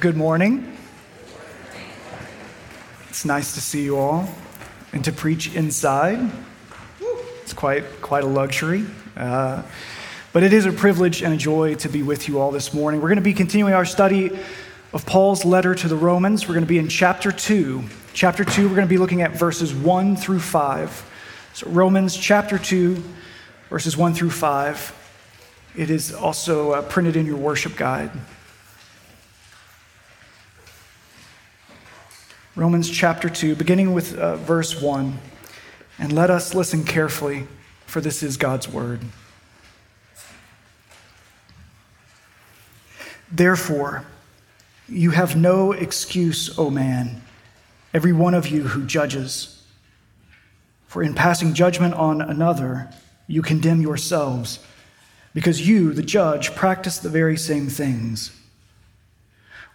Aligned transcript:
Good 0.00 0.16
morning. 0.16 0.76
It's 3.08 3.24
nice 3.24 3.54
to 3.54 3.62
see 3.62 3.84
you 3.84 3.96
all 3.96 4.28
and 4.92 5.02
to 5.04 5.12
preach 5.12 5.54
inside. 5.54 6.30
It's 7.42 7.54
quite, 7.54 8.02
quite 8.02 8.22
a 8.22 8.26
luxury. 8.26 8.84
Uh, 9.16 9.62
but 10.34 10.42
it 10.42 10.52
is 10.52 10.66
a 10.66 10.72
privilege 10.72 11.22
and 11.22 11.32
a 11.32 11.36
joy 11.38 11.76
to 11.76 11.88
be 11.88 12.02
with 12.02 12.28
you 12.28 12.40
all 12.40 12.50
this 12.50 12.74
morning. 12.74 13.00
We're 13.00 13.08
going 13.08 13.16
to 13.16 13.22
be 13.22 13.32
continuing 13.32 13.72
our 13.72 13.86
study 13.86 14.38
of 14.92 15.06
Paul's 15.06 15.46
letter 15.46 15.74
to 15.74 15.88
the 15.88 15.96
Romans. 15.96 16.46
We're 16.46 16.54
going 16.54 16.66
to 16.66 16.68
be 16.68 16.78
in 16.78 16.88
chapter 16.88 17.32
2. 17.32 17.82
Chapter 18.12 18.44
2, 18.44 18.68
we're 18.68 18.74
going 18.74 18.88
to 18.88 18.92
be 18.92 18.98
looking 18.98 19.22
at 19.22 19.32
verses 19.32 19.72
1 19.72 20.16
through 20.16 20.40
5. 20.40 21.10
So, 21.54 21.70
Romans 21.70 22.14
chapter 22.16 22.58
2, 22.58 23.02
verses 23.70 23.96
1 23.96 24.12
through 24.12 24.30
5. 24.30 25.72
It 25.74 25.88
is 25.88 26.12
also 26.12 26.72
uh, 26.72 26.82
printed 26.82 27.16
in 27.16 27.24
your 27.24 27.38
worship 27.38 27.76
guide. 27.76 28.10
Romans 32.56 32.88
chapter 32.88 33.28
2, 33.28 33.54
beginning 33.54 33.92
with 33.92 34.16
uh, 34.16 34.36
verse 34.36 34.80
1. 34.80 35.18
And 35.98 36.10
let 36.14 36.30
us 36.30 36.54
listen 36.54 36.84
carefully, 36.84 37.46
for 37.84 38.00
this 38.00 38.22
is 38.22 38.38
God's 38.38 38.66
word. 38.66 39.00
Therefore, 43.30 44.06
you 44.88 45.10
have 45.10 45.36
no 45.36 45.72
excuse, 45.72 46.58
O 46.58 46.70
man, 46.70 47.20
every 47.92 48.14
one 48.14 48.32
of 48.32 48.48
you 48.48 48.62
who 48.62 48.86
judges. 48.86 49.62
For 50.86 51.02
in 51.02 51.12
passing 51.12 51.52
judgment 51.52 51.92
on 51.92 52.22
another, 52.22 52.90
you 53.26 53.42
condemn 53.42 53.82
yourselves, 53.82 54.60
because 55.34 55.68
you, 55.68 55.92
the 55.92 56.02
judge, 56.02 56.54
practice 56.54 56.96
the 56.96 57.10
very 57.10 57.36
same 57.36 57.68
things 57.68 58.32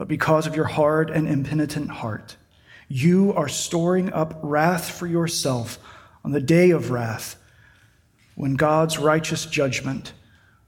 But 0.00 0.08
because 0.08 0.46
of 0.46 0.56
your 0.56 0.64
hard 0.64 1.10
and 1.10 1.28
impenitent 1.28 1.90
heart, 1.90 2.38
you 2.88 3.34
are 3.34 3.50
storing 3.50 4.10
up 4.14 4.40
wrath 4.42 4.90
for 4.90 5.06
yourself 5.06 5.78
on 6.24 6.32
the 6.32 6.40
day 6.40 6.70
of 6.70 6.90
wrath 6.90 7.36
when 8.34 8.54
God's 8.54 8.96
righteous 8.96 9.44
judgment 9.44 10.14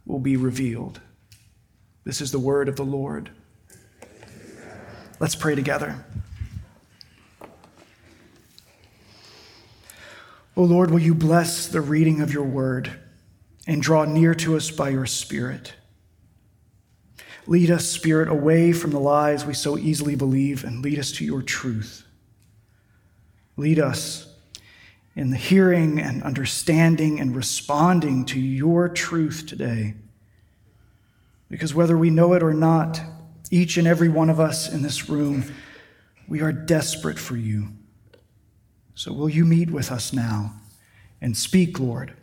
will 0.04 0.18
be 0.18 0.36
revealed. 0.36 1.00
This 2.04 2.20
is 2.20 2.30
the 2.30 2.38
word 2.38 2.68
of 2.68 2.76
the 2.76 2.84
Lord. 2.84 3.30
Let's 5.18 5.34
pray 5.34 5.54
together. 5.54 6.04
O 10.58 10.62
Lord, 10.62 10.90
will 10.90 11.00
you 11.00 11.14
bless 11.14 11.68
the 11.68 11.80
reading 11.80 12.20
of 12.20 12.34
your 12.34 12.44
word 12.44 13.00
and 13.66 13.80
draw 13.80 14.04
near 14.04 14.34
to 14.34 14.56
us 14.58 14.70
by 14.70 14.90
your 14.90 15.06
Spirit? 15.06 15.72
Lead 17.46 17.70
us, 17.70 17.86
Spirit, 17.86 18.28
away 18.28 18.72
from 18.72 18.90
the 18.90 19.00
lies 19.00 19.44
we 19.44 19.54
so 19.54 19.76
easily 19.76 20.14
believe 20.14 20.64
and 20.64 20.82
lead 20.82 20.98
us 20.98 21.10
to 21.12 21.24
your 21.24 21.42
truth. 21.42 22.06
Lead 23.56 23.78
us 23.78 24.32
in 25.14 25.30
the 25.30 25.36
hearing 25.36 25.98
and 26.00 26.22
understanding 26.22 27.20
and 27.20 27.36
responding 27.36 28.24
to 28.26 28.40
your 28.40 28.88
truth 28.88 29.44
today. 29.46 29.94
Because 31.50 31.74
whether 31.74 31.98
we 31.98 32.08
know 32.08 32.32
it 32.32 32.42
or 32.42 32.54
not, 32.54 33.00
each 33.50 33.76
and 33.76 33.86
every 33.86 34.08
one 34.08 34.30
of 34.30 34.40
us 34.40 34.72
in 34.72 34.82
this 34.82 35.10
room, 35.10 35.44
we 36.26 36.40
are 36.40 36.52
desperate 36.52 37.18
for 37.18 37.36
you. 37.36 37.68
So 38.94 39.12
will 39.12 39.28
you 39.28 39.44
meet 39.44 39.70
with 39.70 39.90
us 39.90 40.12
now 40.12 40.54
and 41.20 41.36
speak, 41.36 41.78
Lord, 41.78 42.14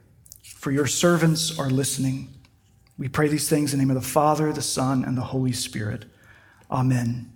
for 0.44 0.72
your 0.72 0.88
servants 0.88 1.60
are 1.60 1.70
listening. 1.70 2.30
We 3.00 3.08
pray 3.08 3.30
these 3.30 3.48
things 3.48 3.74
in 3.74 3.80
the 3.80 3.86
name 3.86 3.96
of 3.96 4.04
the 4.04 4.08
Father, 4.08 4.52
the 4.52 4.62
Son, 4.62 5.06
and 5.06 5.18
the 5.18 5.22
Holy 5.22 5.54
Spirit. 5.54 6.04
Amen. 6.70 7.32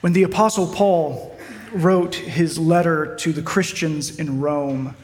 When 0.00 0.14
the 0.14 0.24
Apostle 0.24 0.66
Paul 0.66 1.38
wrote 1.72 2.16
his 2.16 2.58
letter 2.58 3.14
to 3.20 3.32
the 3.32 3.40
Christians 3.40 4.18
in 4.18 4.40
Rome, 4.40 4.96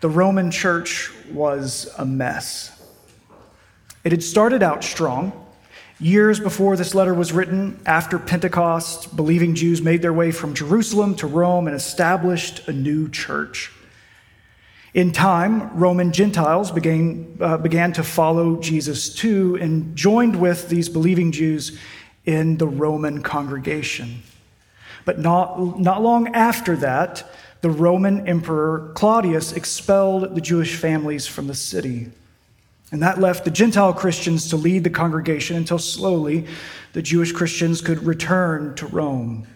the 0.00 0.08
Roman 0.08 0.52
church 0.52 1.10
was 1.32 1.92
a 1.98 2.06
mess. 2.06 2.80
It 4.04 4.12
had 4.12 4.22
started 4.22 4.62
out 4.62 4.84
strong. 4.84 5.32
Years 5.98 6.38
before 6.38 6.76
this 6.76 6.94
letter 6.94 7.12
was 7.12 7.32
written, 7.32 7.80
after 7.86 8.20
Pentecost, 8.20 9.16
believing 9.16 9.56
Jews 9.56 9.82
made 9.82 10.00
their 10.00 10.12
way 10.12 10.30
from 10.30 10.54
Jerusalem 10.54 11.16
to 11.16 11.26
Rome 11.26 11.66
and 11.66 11.74
established 11.74 12.68
a 12.68 12.72
new 12.72 13.08
church. 13.08 13.72
In 14.94 15.10
time, 15.10 15.74
Roman 15.76 16.12
Gentiles 16.12 16.70
began, 16.70 17.38
uh, 17.40 17.56
began 17.56 17.94
to 17.94 18.02
follow 18.02 18.60
Jesus 18.60 19.14
too 19.14 19.56
and 19.60 19.96
joined 19.96 20.38
with 20.38 20.68
these 20.68 20.88
believing 20.88 21.32
Jews 21.32 21.78
in 22.26 22.58
the 22.58 22.68
Roman 22.68 23.22
congregation. 23.22 24.22
But 25.04 25.18
not, 25.18 25.80
not 25.80 26.02
long 26.02 26.34
after 26.34 26.76
that, 26.76 27.24
the 27.62 27.70
Roman 27.70 28.28
Emperor 28.28 28.92
Claudius 28.94 29.52
expelled 29.52 30.34
the 30.34 30.40
Jewish 30.40 30.76
families 30.76 31.26
from 31.26 31.46
the 31.46 31.54
city. 31.54 32.10
And 32.90 33.02
that 33.02 33.18
left 33.18 33.44
the 33.44 33.50
Gentile 33.50 33.94
Christians 33.94 34.50
to 34.50 34.56
lead 34.56 34.84
the 34.84 34.90
congregation 34.90 35.56
until 35.56 35.78
slowly 35.78 36.46
the 36.92 37.00
Jewish 37.00 37.32
Christians 37.32 37.80
could 37.80 38.04
return 38.04 38.74
to 38.74 38.86
Rome. 38.86 39.46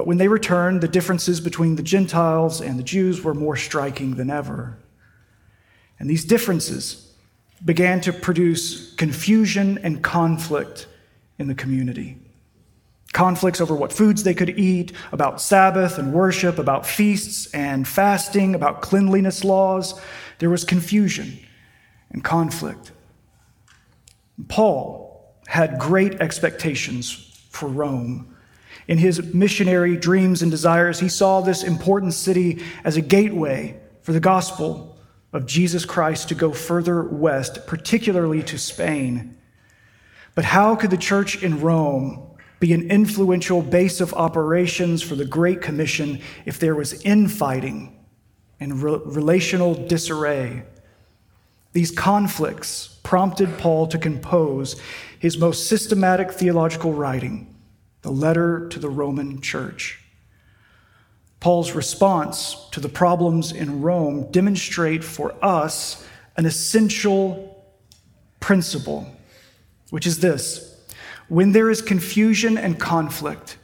But 0.00 0.06
when 0.06 0.16
they 0.16 0.28
returned, 0.28 0.80
the 0.80 0.88
differences 0.88 1.42
between 1.42 1.76
the 1.76 1.82
Gentiles 1.82 2.62
and 2.62 2.78
the 2.78 2.82
Jews 2.82 3.22
were 3.22 3.34
more 3.34 3.54
striking 3.54 4.14
than 4.14 4.30
ever. 4.30 4.78
And 5.98 6.08
these 6.08 6.24
differences 6.24 7.12
began 7.62 8.00
to 8.00 8.12
produce 8.14 8.94
confusion 8.94 9.76
and 9.82 10.02
conflict 10.02 10.86
in 11.38 11.48
the 11.48 11.54
community. 11.54 12.16
Conflicts 13.12 13.60
over 13.60 13.74
what 13.74 13.92
foods 13.92 14.22
they 14.22 14.32
could 14.32 14.58
eat, 14.58 14.92
about 15.12 15.38
Sabbath 15.38 15.98
and 15.98 16.14
worship, 16.14 16.58
about 16.58 16.86
feasts 16.86 17.52
and 17.52 17.86
fasting, 17.86 18.54
about 18.54 18.80
cleanliness 18.80 19.44
laws. 19.44 20.00
There 20.38 20.48
was 20.48 20.64
confusion 20.64 21.38
and 22.10 22.24
conflict. 22.24 22.92
Paul 24.48 25.36
had 25.46 25.78
great 25.78 26.22
expectations 26.22 27.12
for 27.50 27.68
Rome 27.68 28.34
in 28.88 28.98
his 28.98 29.32
missionary 29.34 29.96
dreams 29.96 30.42
and 30.42 30.50
desires, 30.50 31.00
he 31.00 31.08
saw 31.08 31.40
this 31.40 31.62
important 31.62 32.14
city 32.14 32.62
as 32.84 32.96
a 32.96 33.02
gateway 33.02 33.78
for 34.02 34.12
the 34.12 34.20
gospel 34.20 34.98
of 35.32 35.46
Jesus 35.46 35.84
Christ 35.84 36.28
to 36.28 36.34
go 36.34 36.52
further 36.52 37.02
west, 37.02 37.66
particularly 37.66 38.42
to 38.44 38.58
Spain. 38.58 39.36
But 40.34 40.44
how 40.44 40.74
could 40.76 40.90
the 40.90 40.96
church 40.96 41.42
in 41.42 41.60
Rome 41.60 42.26
be 42.58 42.72
an 42.72 42.90
influential 42.90 43.62
base 43.62 44.00
of 44.00 44.12
operations 44.14 45.02
for 45.02 45.14
the 45.14 45.24
Great 45.24 45.62
Commission 45.62 46.20
if 46.44 46.58
there 46.58 46.74
was 46.74 47.00
infighting 47.02 47.96
and 48.58 48.82
re- 48.82 49.00
relational 49.04 49.74
disarray? 49.74 50.64
These 51.72 51.92
conflicts 51.92 52.98
prompted 53.02 53.56
Paul 53.58 53.86
to 53.88 53.98
compose 53.98 54.80
his 55.18 55.38
most 55.38 55.68
systematic 55.68 56.32
theological 56.32 56.92
writing 56.92 57.54
the 58.02 58.10
letter 58.10 58.68
to 58.68 58.78
the 58.78 58.88
Roman 58.88 59.40
church. 59.40 60.00
Paul's 61.40 61.72
response 61.72 62.68
to 62.72 62.80
the 62.80 62.88
problems 62.88 63.52
in 63.52 63.80
Rome 63.80 64.30
demonstrate 64.30 65.02
for 65.02 65.34
us 65.42 66.06
an 66.36 66.46
essential 66.46 67.64
principle, 68.40 69.10
which 69.90 70.06
is 70.06 70.20
this. 70.20 70.76
When 71.28 71.52
there 71.52 71.70
is 71.70 71.80
confusion 71.80 72.58
and 72.58 72.78
conflict, 72.78 73.56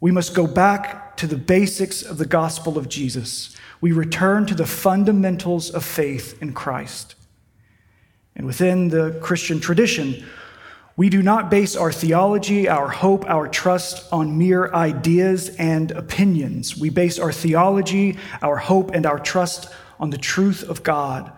we 0.00 0.10
must 0.10 0.34
go 0.34 0.46
back 0.46 1.16
to 1.18 1.26
the 1.26 1.36
basics 1.36 2.02
of 2.02 2.18
the 2.18 2.26
gospel 2.26 2.78
of 2.78 2.88
Jesus. 2.88 3.56
We 3.80 3.92
return 3.92 4.46
to 4.46 4.54
the 4.54 4.66
fundamentals 4.66 5.70
of 5.70 5.84
faith 5.84 6.40
in 6.42 6.52
Christ. 6.52 7.14
And 8.34 8.46
within 8.46 8.88
the 8.88 9.18
Christian 9.22 9.60
tradition, 9.60 10.24
we 10.96 11.08
do 11.08 11.22
not 11.22 11.50
base 11.50 11.76
our 11.76 11.92
theology, 11.92 12.68
our 12.68 12.88
hope, 12.88 13.24
our 13.28 13.48
trust 13.48 14.06
on 14.12 14.36
mere 14.38 14.72
ideas 14.72 15.48
and 15.56 15.90
opinions. 15.92 16.76
We 16.76 16.90
base 16.90 17.18
our 17.18 17.32
theology, 17.32 18.18
our 18.42 18.56
hope, 18.56 18.90
and 18.90 19.06
our 19.06 19.18
trust 19.18 19.68
on 19.98 20.10
the 20.10 20.18
truth 20.18 20.68
of 20.68 20.82
God. 20.82 21.32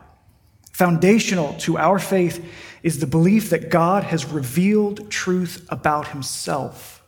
Foundational 0.72 1.54
to 1.58 1.78
our 1.78 1.98
faith 1.98 2.44
is 2.82 2.98
the 2.98 3.06
belief 3.06 3.50
that 3.50 3.70
God 3.70 4.04
has 4.04 4.24
revealed 4.24 5.10
truth 5.10 5.66
about 5.68 6.08
himself. 6.08 7.02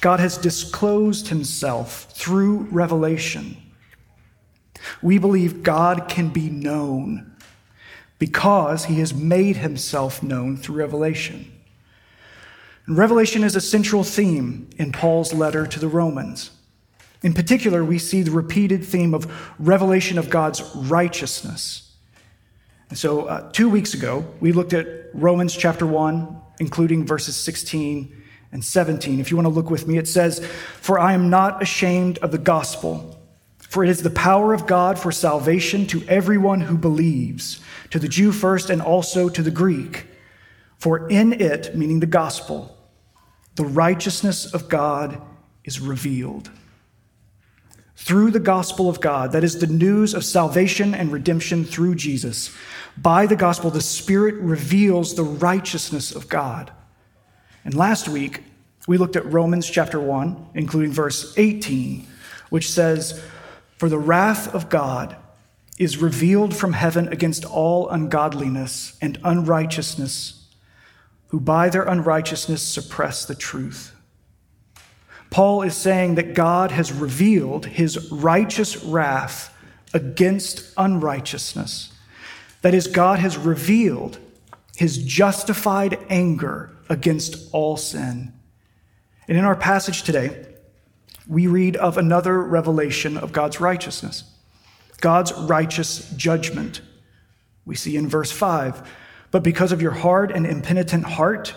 God 0.00 0.20
has 0.20 0.38
disclosed 0.38 1.28
himself 1.28 2.04
through 2.12 2.68
revelation. 2.70 3.56
We 5.02 5.18
believe 5.18 5.62
God 5.62 6.08
can 6.08 6.28
be 6.28 6.48
known 6.50 7.34
because 8.18 8.86
he 8.86 8.98
has 9.00 9.14
made 9.14 9.56
himself 9.56 10.22
known 10.22 10.56
through 10.56 10.76
revelation. 10.76 11.52
And 12.86 12.96
revelation 12.96 13.44
is 13.44 13.54
a 13.54 13.60
central 13.60 14.02
theme 14.02 14.68
in 14.76 14.92
Paul's 14.92 15.32
letter 15.34 15.66
to 15.66 15.78
the 15.78 15.88
Romans. 15.88 16.50
In 17.22 17.34
particular, 17.34 17.84
we 17.84 17.98
see 17.98 18.22
the 18.22 18.30
repeated 18.30 18.84
theme 18.84 19.12
of 19.12 19.30
revelation 19.58 20.18
of 20.18 20.30
God's 20.30 20.62
righteousness. 20.74 21.92
And 22.88 22.98
so, 22.98 23.26
uh, 23.26 23.50
two 23.52 23.68
weeks 23.68 23.92
ago, 23.92 24.24
we 24.40 24.52
looked 24.52 24.72
at 24.72 24.86
Romans 25.12 25.54
chapter 25.54 25.86
1, 25.86 26.40
including 26.60 27.04
verses 27.04 27.36
16 27.36 28.16
and 28.52 28.64
17. 28.64 29.20
If 29.20 29.30
you 29.30 29.36
want 29.36 29.46
to 29.46 29.52
look 29.52 29.70
with 29.70 29.86
me, 29.86 29.98
it 29.98 30.08
says, 30.08 30.44
For 30.80 30.98
I 30.98 31.12
am 31.12 31.28
not 31.28 31.62
ashamed 31.62 32.18
of 32.18 32.30
the 32.30 32.38
gospel, 32.38 33.20
for 33.58 33.84
it 33.84 33.90
is 33.90 34.02
the 34.02 34.10
power 34.10 34.54
of 34.54 34.66
God 34.66 34.98
for 34.98 35.12
salvation 35.12 35.86
to 35.88 36.02
everyone 36.08 36.62
who 36.62 36.78
believes, 36.78 37.60
to 37.90 37.98
the 37.98 38.08
Jew 38.08 38.32
first 38.32 38.70
and 38.70 38.82
also 38.82 39.28
to 39.28 39.42
the 39.42 39.50
Greek. 39.50 40.06
For 40.78 41.08
in 41.08 41.32
it, 41.40 41.74
meaning 41.76 42.00
the 42.00 42.06
gospel, 42.06 42.76
the 43.56 43.64
righteousness 43.64 44.52
of 44.52 44.68
God 44.68 45.20
is 45.64 45.80
revealed 45.80 46.50
through 47.98 48.30
the 48.30 48.40
gospel 48.40 48.88
of 48.88 49.00
God, 49.00 49.32
that 49.32 49.42
is 49.42 49.58
the 49.58 49.66
news 49.66 50.14
of 50.14 50.24
salvation 50.24 50.94
and 50.94 51.12
redemption 51.12 51.64
through 51.64 51.96
Jesus. 51.96 52.54
By 52.96 53.26
the 53.26 53.34
gospel, 53.34 53.70
the 53.70 53.80
Spirit 53.80 54.36
reveals 54.36 55.14
the 55.14 55.24
righteousness 55.24 56.14
of 56.14 56.28
God. 56.28 56.70
And 57.64 57.74
last 57.74 58.08
week, 58.08 58.44
we 58.86 58.98
looked 58.98 59.16
at 59.16 59.30
Romans 59.30 59.68
chapter 59.68 59.98
1, 59.98 60.50
including 60.54 60.92
verse 60.92 61.34
18, 61.36 62.06
which 62.50 62.70
says, 62.70 63.20
For 63.78 63.88
the 63.88 63.98
wrath 63.98 64.54
of 64.54 64.68
God 64.68 65.16
is 65.78 65.98
revealed 65.98 66.56
from 66.56 66.72
heaven 66.72 67.08
against 67.08 67.44
all 67.44 67.88
ungodliness 67.88 68.96
and 69.00 69.18
unrighteousness, 69.24 70.48
who 71.28 71.40
by 71.40 71.68
their 71.68 71.84
unrighteousness 71.84 72.62
suppress 72.62 73.24
the 73.24 73.34
truth. 73.34 73.94
Paul 75.30 75.62
is 75.62 75.76
saying 75.76 76.14
that 76.16 76.34
God 76.34 76.70
has 76.70 76.92
revealed 76.92 77.66
his 77.66 78.10
righteous 78.10 78.82
wrath 78.82 79.54
against 79.92 80.72
unrighteousness. 80.76 81.92
That 82.62 82.74
is, 82.74 82.86
God 82.86 83.18
has 83.18 83.36
revealed 83.36 84.18
his 84.76 84.98
justified 84.98 85.98
anger 86.08 86.70
against 86.88 87.52
all 87.52 87.76
sin. 87.76 88.32
And 89.28 89.36
in 89.36 89.44
our 89.44 89.56
passage 89.56 90.02
today, 90.02 90.46
we 91.26 91.46
read 91.46 91.76
of 91.76 91.98
another 91.98 92.42
revelation 92.42 93.18
of 93.18 93.32
God's 93.32 93.60
righteousness, 93.60 94.24
God's 95.00 95.32
righteous 95.32 96.10
judgment. 96.12 96.80
We 97.64 97.74
see 97.74 97.96
in 97.96 98.08
verse 98.08 98.32
5 98.32 98.88
But 99.30 99.42
because 99.42 99.72
of 99.72 99.82
your 99.82 99.92
hard 99.92 100.30
and 100.30 100.46
impenitent 100.46 101.04
heart, 101.04 101.54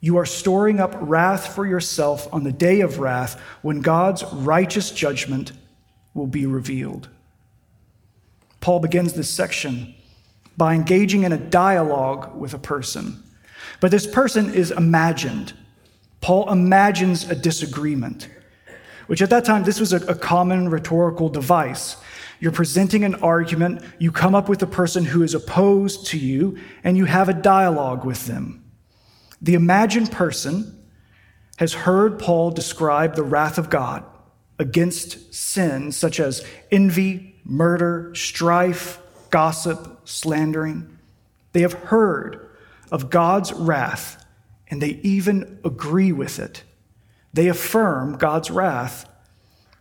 you 0.00 0.18
are 0.18 0.26
storing 0.26 0.80
up 0.80 0.94
wrath 1.00 1.54
for 1.54 1.66
yourself 1.66 2.28
on 2.32 2.44
the 2.44 2.52
day 2.52 2.80
of 2.80 2.98
wrath 2.98 3.40
when 3.62 3.80
God's 3.80 4.22
righteous 4.32 4.90
judgment 4.90 5.52
will 6.12 6.26
be 6.26 6.44
revealed. 6.46 7.08
Paul 8.60 8.80
begins 8.80 9.12
this 9.12 9.30
section 9.30 9.94
by 10.56 10.74
engaging 10.74 11.24
in 11.24 11.32
a 11.32 11.38
dialogue 11.38 12.34
with 12.36 12.54
a 12.54 12.58
person. 12.58 13.22
But 13.80 13.90
this 13.90 14.06
person 14.06 14.54
is 14.54 14.70
imagined. 14.70 15.52
Paul 16.20 16.50
imagines 16.50 17.28
a 17.28 17.34
disagreement, 17.34 18.28
which 19.06 19.20
at 19.20 19.30
that 19.30 19.44
time, 19.44 19.64
this 19.64 19.80
was 19.80 19.92
a, 19.92 19.98
a, 20.06 20.14
common 20.14 20.70
rhetorical 20.70 21.28
device. 21.28 21.96
You're 22.44 22.52
presenting 22.52 23.04
an 23.04 23.14
argument, 23.14 23.80
you 23.98 24.12
come 24.12 24.34
up 24.34 24.50
with 24.50 24.62
a 24.62 24.66
person 24.66 25.06
who 25.06 25.22
is 25.22 25.32
opposed 25.32 26.08
to 26.08 26.18
you, 26.18 26.58
and 26.84 26.94
you 26.94 27.06
have 27.06 27.30
a 27.30 27.32
dialogue 27.32 28.04
with 28.04 28.26
them. 28.26 28.62
The 29.40 29.54
imagined 29.54 30.12
person 30.12 30.84
has 31.56 31.72
heard 31.72 32.18
Paul 32.18 32.50
describe 32.50 33.14
the 33.14 33.22
wrath 33.22 33.56
of 33.56 33.70
God 33.70 34.04
against 34.58 35.32
sin, 35.32 35.90
such 35.90 36.20
as 36.20 36.46
envy, 36.70 37.34
murder, 37.44 38.12
strife, 38.14 39.00
gossip, 39.30 40.06
slandering. 40.06 40.98
They 41.54 41.62
have 41.62 41.72
heard 41.72 42.46
of 42.92 43.08
God's 43.08 43.54
wrath 43.54 44.22
and 44.68 44.82
they 44.82 45.00
even 45.02 45.60
agree 45.64 46.12
with 46.12 46.38
it. 46.38 46.62
They 47.32 47.48
affirm 47.48 48.18
God's 48.18 48.50
wrath, 48.50 49.08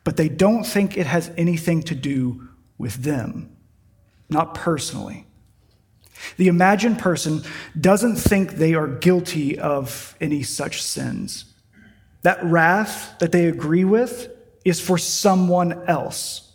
but 0.06 0.16
they 0.16 0.30
don't 0.30 0.64
think 0.64 0.96
it 0.96 1.08
has 1.08 1.30
anything 1.36 1.84
to 1.84 1.96
do 1.96 2.48
with 2.84 3.02
them, 3.02 3.56
not 4.30 4.54
personally. 4.54 5.26
The 6.38 6.50
imagined 6.50 7.00
person 7.00 7.42
doesn't 7.80 8.18
think 8.18 8.52
they 8.52 8.76
are 8.76 8.88
guilty 8.88 9.58
of 9.58 10.16
any 10.22 10.44
such 10.44 10.84
sins. 10.84 11.46
That 12.22 12.44
wrath 12.44 13.18
that 13.20 13.32
they 13.32 13.48
agree 13.48 13.86
with 13.86 14.30
is 14.64 14.80
for 14.80 14.98
someone 14.98 15.82
else. 15.88 16.52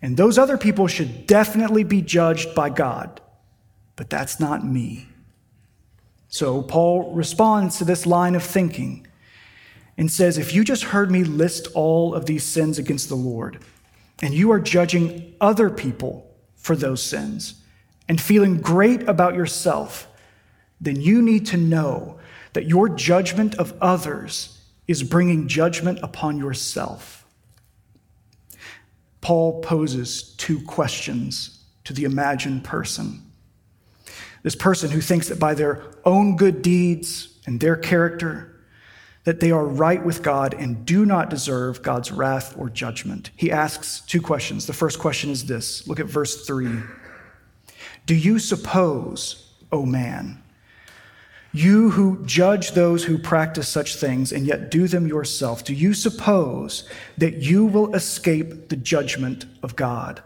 And 0.00 0.16
those 0.16 0.38
other 0.38 0.58
people 0.58 0.86
should 0.86 1.26
definitely 1.26 1.82
be 1.82 2.02
judged 2.02 2.54
by 2.54 2.68
God. 2.70 3.20
But 3.96 4.10
that's 4.10 4.38
not 4.38 4.64
me. 4.64 5.08
So 6.28 6.62
Paul 6.62 7.14
responds 7.14 7.78
to 7.78 7.84
this 7.84 8.06
line 8.06 8.34
of 8.34 8.42
thinking 8.42 9.06
and 9.96 10.10
says, 10.10 10.36
If 10.36 10.52
you 10.52 10.64
just 10.64 10.84
heard 10.84 11.10
me 11.10 11.24
list 11.24 11.68
all 11.74 12.14
of 12.14 12.26
these 12.26 12.44
sins 12.44 12.78
against 12.78 13.08
the 13.08 13.14
Lord, 13.14 13.60
and 14.22 14.34
you 14.34 14.50
are 14.52 14.60
judging 14.60 15.34
other 15.40 15.70
people 15.70 16.34
for 16.56 16.76
those 16.76 17.02
sins, 17.02 17.62
and 18.08 18.20
feeling 18.20 18.60
great 18.60 19.06
about 19.08 19.34
yourself, 19.34 20.08
then 20.80 21.00
you 21.00 21.20
need 21.22 21.46
to 21.46 21.56
know 21.56 22.18
that 22.52 22.66
your 22.66 22.88
judgment 22.88 23.54
of 23.56 23.74
others 23.80 24.60
is 24.86 25.02
bringing 25.02 25.48
judgment 25.48 25.98
upon 26.02 26.38
yourself. 26.38 27.26
Paul 29.20 29.62
poses 29.62 30.34
two 30.36 30.60
questions 30.62 31.64
to 31.84 31.92
the 31.92 32.04
imagined 32.04 32.64
person. 32.64 33.22
This 34.42 34.54
person 34.54 34.90
who 34.90 35.00
thinks 35.00 35.28
that 35.28 35.38
by 35.38 35.54
their 35.54 35.82
own 36.04 36.36
good 36.36 36.60
deeds 36.60 37.38
and 37.46 37.58
their 37.58 37.76
character, 37.76 38.53
that 39.24 39.40
they 39.40 39.50
are 39.50 39.66
right 39.66 40.04
with 40.04 40.22
God 40.22 40.54
and 40.54 40.84
do 40.84 41.04
not 41.06 41.30
deserve 41.30 41.82
God's 41.82 42.12
wrath 42.12 42.54
or 42.58 42.68
judgment. 42.68 43.30
He 43.36 43.50
asks 43.50 44.00
two 44.00 44.20
questions. 44.20 44.66
The 44.66 44.72
first 44.72 44.98
question 44.98 45.30
is 45.30 45.46
this 45.46 45.88
look 45.88 45.98
at 45.98 46.06
verse 46.06 46.46
3. 46.46 46.68
Do 48.06 48.14
you 48.14 48.38
suppose, 48.38 49.50
O 49.72 49.86
man, 49.86 50.42
you 51.54 51.90
who 51.90 52.22
judge 52.26 52.72
those 52.72 53.04
who 53.04 53.16
practice 53.16 53.68
such 53.68 53.96
things 53.96 54.32
and 54.32 54.46
yet 54.46 54.70
do 54.70 54.88
them 54.88 55.06
yourself, 55.06 55.64
do 55.64 55.72
you 55.72 55.94
suppose 55.94 56.86
that 57.16 57.36
you 57.36 57.64
will 57.64 57.94
escape 57.94 58.68
the 58.68 58.76
judgment 58.76 59.46
of 59.62 59.76
God? 59.76 60.22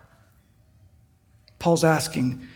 Paul's 1.59 1.85
asking, 1.85 2.47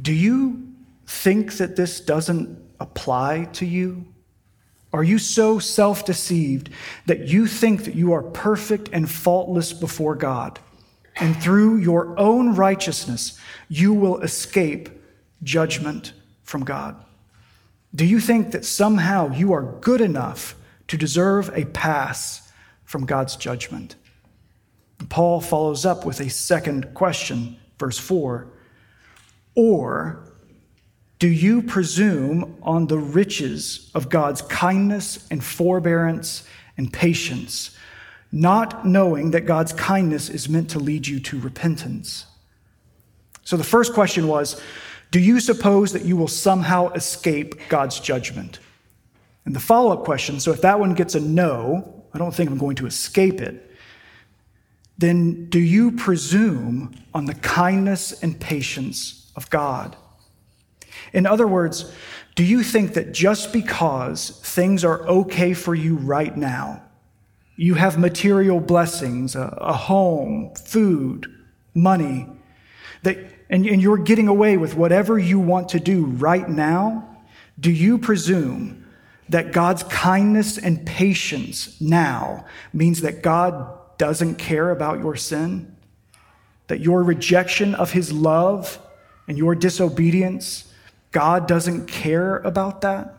Do 0.00 0.12
you 0.12 0.68
think 1.06 1.54
that 1.54 1.76
this 1.76 2.00
doesn't 2.00 2.58
apply 2.80 3.44
to 3.52 3.64
you? 3.64 4.04
Are 4.94 5.04
you 5.04 5.18
so 5.18 5.58
self 5.58 6.06
deceived 6.06 6.70
that 7.04 7.28
you 7.28 7.46
think 7.46 7.84
that 7.84 7.94
you 7.94 8.14
are 8.14 8.22
perfect 8.22 8.88
and 8.92 9.10
faultless 9.10 9.74
before 9.74 10.14
God? 10.14 10.58
and 11.16 11.40
through 11.40 11.76
your 11.76 12.18
own 12.18 12.54
righteousness, 12.54 13.38
you 13.68 13.92
will 13.92 14.20
escape 14.20 14.88
judgment 15.42 16.12
from 16.42 16.64
God? 16.64 16.96
Do 17.94 18.04
you 18.04 18.18
think 18.18 18.50
that 18.50 18.64
somehow 18.64 19.30
you 19.30 19.52
are 19.52 19.78
good 19.80 20.00
enough 20.00 20.56
to 20.88 20.96
deserve 20.96 21.50
a 21.54 21.64
pass 21.66 22.52
from 22.84 23.06
God's 23.06 23.36
judgment? 23.36 23.94
Paul 25.08 25.40
follows 25.40 25.86
up 25.86 26.04
with 26.04 26.20
a 26.20 26.30
second 26.30 26.94
question, 26.94 27.58
verse 27.78 27.98
4 27.98 28.48
Or 29.54 30.32
do 31.18 31.28
you 31.28 31.62
presume 31.62 32.56
on 32.62 32.86
the 32.86 32.98
riches 32.98 33.90
of 33.94 34.08
God's 34.08 34.42
kindness 34.42 35.26
and 35.30 35.42
forbearance 35.42 36.46
and 36.76 36.92
patience? 36.92 37.74
not 38.34 38.84
knowing 38.84 39.30
that 39.30 39.42
God's 39.42 39.72
kindness 39.72 40.28
is 40.28 40.48
meant 40.48 40.70
to 40.70 40.80
lead 40.80 41.06
you 41.06 41.20
to 41.20 41.38
repentance. 41.38 42.26
So 43.44 43.56
the 43.56 43.62
first 43.62 43.94
question 43.94 44.26
was 44.26 44.60
Do 45.12 45.20
you 45.20 45.38
suppose 45.38 45.92
that 45.92 46.04
you 46.04 46.16
will 46.16 46.28
somehow 46.28 46.88
escape 46.90 47.54
God's 47.68 48.00
judgment? 48.00 48.58
And 49.44 49.54
the 49.54 49.60
follow 49.60 49.92
up 49.92 50.04
question 50.04 50.40
so 50.40 50.50
if 50.50 50.62
that 50.62 50.80
one 50.80 50.94
gets 50.94 51.14
a 51.14 51.20
no, 51.20 52.04
I 52.12 52.18
don't 52.18 52.34
think 52.34 52.50
I'm 52.50 52.58
going 52.58 52.76
to 52.76 52.86
escape 52.86 53.40
it, 53.40 53.70
then 54.98 55.48
do 55.48 55.60
you 55.60 55.92
presume 55.92 56.92
on 57.14 57.26
the 57.26 57.34
kindness 57.34 58.20
and 58.20 58.38
patience 58.38 59.30
of 59.36 59.48
God? 59.48 59.96
In 61.12 61.26
other 61.26 61.46
words, 61.46 61.92
do 62.34 62.44
you 62.44 62.62
think 62.62 62.94
that 62.94 63.12
just 63.12 63.52
because 63.52 64.30
things 64.42 64.84
are 64.84 65.06
okay 65.06 65.54
for 65.54 65.74
you 65.74 65.96
right 65.96 66.36
now, 66.36 66.82
you 67.56 67.74
have 67.74 67.98
material 67.98 68.60
blessings, 68.60 69.36
a, 69.36 69.56
a 69.60 69.72
home, 69.72 70.52
food, 70.54 71.32
money, 71.74 72.26
that, 73.02 73.18
and, 73.48 73.66
and 73.66 73.80
you're 73.80 73.98
getting 73.98 74.28
away 74.28 74.56
with 74.56 74.74
whatever 74.74 75.18
you 75.18 75.38
want 75.38 75.68
to 75.70 75.80
do 75.80 76.06
right 76.06 76.48
now, 76.48 77.16
do 77.58 77.70
you 77.70 77.98
presume 77.98 78.86
that 79.28 79.52
God's 79.52 79.82
kindness 79.84 80.58
and 80.58 80.84
patience 80.84 81.80
now 81.80 82.44
means 82.72 83.02
that 83.02 83.22
God 83.22 83.78
doesn't 83.96 84.36
care 84.36 84.70
about 84.70 84.98
your 84.98 85.16
sin? 85.16 85.76
That 86.66 86.80
your 86.80 87.02
rejection 87.02 87.74
of 87.74 87.92
his 87.92 88.12
love 88.12 88.78
and 89.28 89.38
your 89.38 89.54
disobedience, 89.54 90.72
God 91.14 91.46
doesn't 91.46 91.86
care 91.86 92.38
about 92.38 92.80
that? 92.80 93.14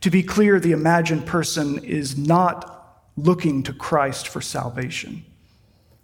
To 0.00 0.10
be 0.10 0.24
clear, 0.24 0.58
the 0.58 0.72
imagined 0.72 1.24
person 1.24 1.78
is 1.84 2.18
not 2.18 2.98
looking 3.16 3.62
to 3.62 3.72
Christ 3.72 4.26
for 4.26 4.40
salvation. 4.40 5.24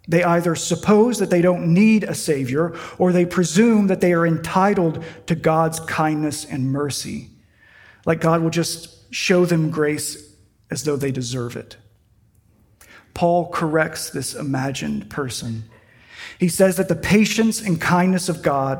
They 0.07 0.23
either 0.23 0.55
suppose 0.55 1.19
that 1.19 1.29
they 1.29 1.41
don't 1.41 1.73
need 1.73 2.05
a 2.05 2.15
Savior 2.15 2.73
or 2.97 3.11
they 3.11 3.25
presume 3.25 3.87
that 3.87 3.99
they 3.99 4.13
are 4.13 4.25
entitled 4.25 5.03
to 5.27 5.35
God's 5.35 5.81
kindness 5.81 6.45
and 6.45 6.71
mercy. 6.71 7.29
Like 8.05 8.21
God 8.21 8.41
will 8.41 8.49
just 8.49 9.13
show 9.13 9.45
them 9.45 9.69
grace 9.69 10.33
as 10.71 10.85
though 10.85 10.95
they 10.95 11.11
deserve 11.11 11.57
it. 11.57 11.75
Paul 13.13 13.49
corrects 13.49 14.09
this 14.09 14.35
imagined 14.35 15.09
person. 15.09 15.65
He 16.39 16.47
says 16.47 16.77
that 16.77 16.87
the 16.87 16.95
patience 16.95 17.59
and 17.59 17.81
kindness 17.81 18.29
of 18.29 18.41
God, 18.41 18.79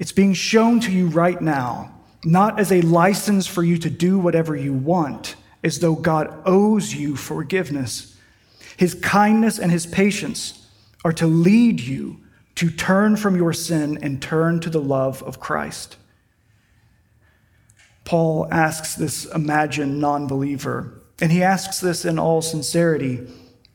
it's 0.00 0.10
being 0.10 0.32
shown 0.32 0.80
to 0.80 0.90
you 0.90 1.06
right 1.06 1.40
now, 1.40 1.94
not 2.24 2.58
as 2.58 2.72
a 2.72 2.80
license 2.80 3.46
for 3.46 3.62
you 3.62 3.78
to 3.78 3.88
do 3.88 4.18
whatever 4.18 4.56
you 4.56 4.72
want, 4.72 5.36
as 5.62 5.78
though 5.78 5.94
God 5.94 6.42
owes 6.44 6.92
you 6.92 7.14
forgiveness 7.14 8.10
his 8.80 8.94
kindness 8.94 9.58
and 9.58 9.70
his 9.70 9.84
patience 9.84 10.66
are 11.04 11.12
to 11.12 11.26
lead 11.26 11.80
you 11.80 12.18
to 12.54 12.70
turn 12.70 13.14
from 13.14 13.36
your 13.36 13.52
sin 13.52 13.98
and 14.00 14.22
turn 14.22 14.58
to 14.60 14.70
the 14.70 14.80
love 14.80 15.22
of 15.22 15.38
Christ. 15.38 15.98
Paul 18.06 18.48
asks 18.50 18.94
this 18.94 19.26
imagined 19.26 20.00
non 20.00 20.26
believer, 20.26 21.02
and 21.20 21.30
he 21.30 21.42
asks 21.42 21.78
this 21.78 22.06
in 22.06 22.18
all 22.18 22.40
sincerity 22.40 23.28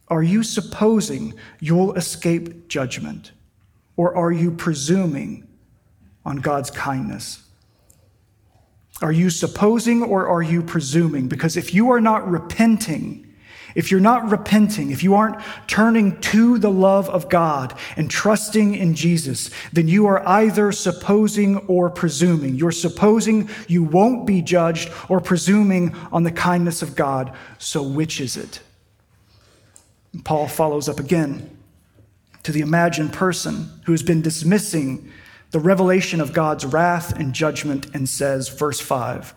Are 0.08 0.24
you 0.24 0.42
supposing 0.42 1.36
you'll 1.60 1.94
escape 1.94 2.68
judgment, 2.68 3.32
or 3.96 4.16
are 4.16 4.32
you 4.32 4.50
presuming 4.50 5.48
on 6.26 6.38
God's 6.38 6.72
kindness? 6.72 7.42
Are 9.02 9.12
you 9.12 9.30
supposing 9.30 10.04
or 10.04 10.28
are 10.28 10.42
you 10.42 10.62
presuming? 10.62 11.28
Because 11.28 11.58
if 11.58 11.74
you 11.74 11.92
are 11.92 12.02
not 12.02 12.30
repenting, 12.30 13.26
if 13.76 13.92
you're 13.92 14.00
not 14.00 14.30
repenting, 14.30 14.92
if 14.92 15.04
you 15.04 15.16
aren't 15.16 15.42
turning 15.68 16.20
to 16.22 16.58
the 16.58 16.72
love 16.72 17.10
of 17.10 17.28
God 17.28 17.78
and 17.98 18.10
trusting 18.10 18.74
in 18.74 18.96
Jesus, 18.96 19.52
then 19.74 19.90
you 19.90 20.08
are 20.08 20.26
either 20.26 20.72
supposing 20.72 21.58
or 21.68 21.90
presuming. 21.90 22.56
You're 22.56 22.72
supposing 22.72 23.50
you 23.68 23.84
won't 23.84 24.26
be 24.26 24.42
judged 24.42 24.92
or 25.10 25.20
presuming 25.20 25.94
on 26.14 26.24
the 26.24 26.32
kindness 26.32 26.82
of 26.82 26.96
God. 26.96 27.36
So, 27.58 27.84
which 27.84 28.22
is 28.22 28.38
it? 28.38 28.62
Paul 30.24 30.48
follows 30.48 30.88
up 30.88 31.02
again 31.02 31.58
to 32.44 32.54
the 32.54 32.62
imagined 32.62 33.12
person 33.12 33.70
who 33.86 33.92
has 33.92 34.04
been 34.04 34.22
dismissing 34.22 35.12
the 35.52 35.60
revelation 35.60 36.22
of 36.22 36.34
God's 36.34 36.66
wrath 36.66 37.18
and 37.18 37.34
judgment 37.34 37.94
and 37.94 38.10
says, 38.10 38.50
verse 38.50 38.80
5, 38.80 39.34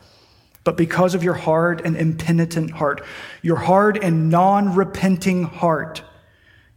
but 0.65 0.77
because 0.77 1.15
of 1.15 1.23
your 1.23 1.35
hard 1.35 1.81
and 1.81 1.97
impenitent 1.97 2.73
heart, 2.73 3.05
your 3.43 3.57
hard 3.57 3.97
and 3.97 4.29
non 4.29 4.75
repenting 4.75 5.45
heart, 5.45 6.03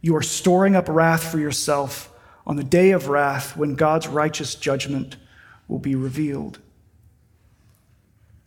you 0.00 0.16
are 0.16 0.22
storing 0.22 0.74
up 0.74 0.88
wrath 0.88 1.30
for 1.30 1.38
yourself 1.38 2.12
on 2.46 2.56
the 2.56 2.64
day 2.64 2.90
of 2.90 3.08
wrath 3.08 3.56
when 3.56 3.74
God's 3.74 4.08
righteous 4.08 4.54
judgment 4.54 5.16
will 5.68 5.78
be 5.78 5.94
revealed. 5.94 6.58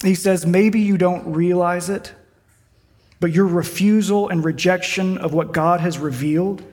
He 0.03 0.15
says, 0.15 0.45
maybe 0.45 0.81
you 0.81 0.97
don't 0.97 1.33
realize 1.33 1.89
it, 1.89 2.13
but 3.19 3.31
your 3.31 3.47
refusal 3.47 4.29
and 4.29 4.43
rejection 4.43 5.17
of 5.17 5.33
what 5.33 5.53
God 5.53 5.79
has 5.79 5.97
revealed, 5.97 6.63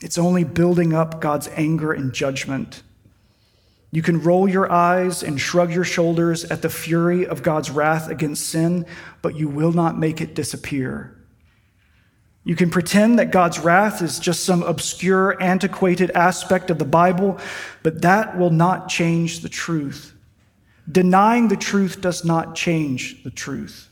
it's 0.00 0.18
only 0.18 0.44
building 0.44 0.92
up 0.92 1.20
God's 1.20 1.48
anger 1.48 1.92
and 1.92 2.12
judgment 2.12 2.82
you 3.96 4.02
can 4.02 4.20
roll 4.20 4.46
your 4.46 4.70
eyes 4.70 5.22
and 5.22 5.40
shrug 5.40 5.72
your 5.72 5.82
shoulders 5.82 6.44
at 6.44 6.60
the 6.60 6.68
fury 6.68 7.26
of 7.26 7.42
God's 7.42 7.70
wrath 7.70 8.10
against 8.10 8.46
sin, 8.46 8.84
but 9.22 9.36
you 9.36 9.48
will 9.48 9.72
not 9.72 9.96
make 9.96 10.20
it 10.20 10.34
disappear. 10.34 11.16
You 12.44 12.56
can 12.56 12.68
pretend 12.68 13.18
that 13.18 13.30
God's 13.30 13.58
wrath 13.58 14.02
is 14.02 14.18
just 14.18 14.44
some 14.44 14.62
obscure, 14.62 15.42
antiquated 15.42 16.10
aspect 16.10 16.68
of 16.68 16.78
the 16.78 16.84
Bible, 16.84 17.40
but 17.82 18.02
that 18.02 18.36
will 18.36 18.50
not 18.50 18.90
change 18.90 19.40
the 19.40 19.48
truth. 19.48 20.12
Denying 20.92 21.48
the 21.48 21.56
truth 21.56 22.02
does 22.02 22.22
not 22.22 22.54
change 22.54 23.24
the 23.24 23.30
truth. 23.30 23.88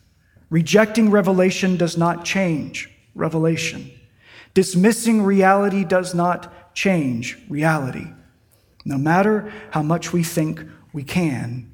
Rejecting 0.51 1.11
revelation 1.11 1.79
does 1.79 1.97
not 1.97 2.27
change 2.27 2.91
revelation. 3.15 3.91
Dismissing 4.53 5.23
reality 5.23 5.83
does 5.83 6.15
not 6.15 6.75
change 6.75 7.39
reality 7.49 8.09
no 8.85 8.99
matter 8.99 9.53
how 9.71 9.83
much 9.83 10.13
we 10.13 10.23
think 10.23 10.63
we 10.93 11.03
can, 11.03 11.71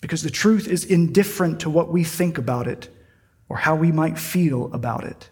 because 0.00 0.22
the 0.22 0.30
truth 0.30 0.66
is 0.66 0.84
indifferent 0.84 1.60
to 1.60 1.70
what 1.70 1.90
we 1.90 2.02
think 2.04 2.38
about 2.38 2.66
it 2.66 2.88
or 3.48 3.58
how 3.58 3.76
we 3.76 3.92
might 3.92 4.18
feel 4.18 4.72
about 4.72 5.04
it. 5.04 5.28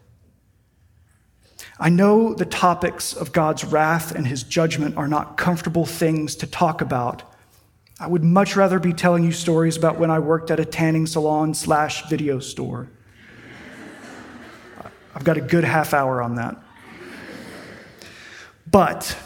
I 1.78 1.88
know 1.88 2.34
the 2.34 2.44
topics 2.44 3.14
of 3.14 3.32
God's 3.32 3.64
wrath 3.64 4.14
and 4.14 4.26
his 4.26 4.42
judgment 4.42 4.96
are 4.98 5.08
not 5.08 5.38
comfortable 5.38 5.86
things 5.86 6.36
to 6.36 6.46
talk 6.46 6.82
about. 6.82 7.22
I 7.98 8.06
would 8.06 8.22
much 8.22 8.54
rather 8.54 8.78
be 8.78 8.92
telling 8.92 9.24
you 9.24 9.32
stories 9.32 9.76
about 9.76 9.98
when 9.98 10.10
I 10.10 10.18
worked 10.18 10.50
at 10.50 10.60
a 10.60 10.64
tanning 10.64 11.06
salon 11.06 11.54
slash 11.54 12.08
video 12.08 12.38
store. 12.38 12.90
I've 15.14 15.24
got 15.24 15.36
a 15.36 15.40
good 15.40 15.64
half 15.64 15.92
hour 15.92 16.22
on 16.22 16.36
that. 16.36 16.56
But 18.70 19.16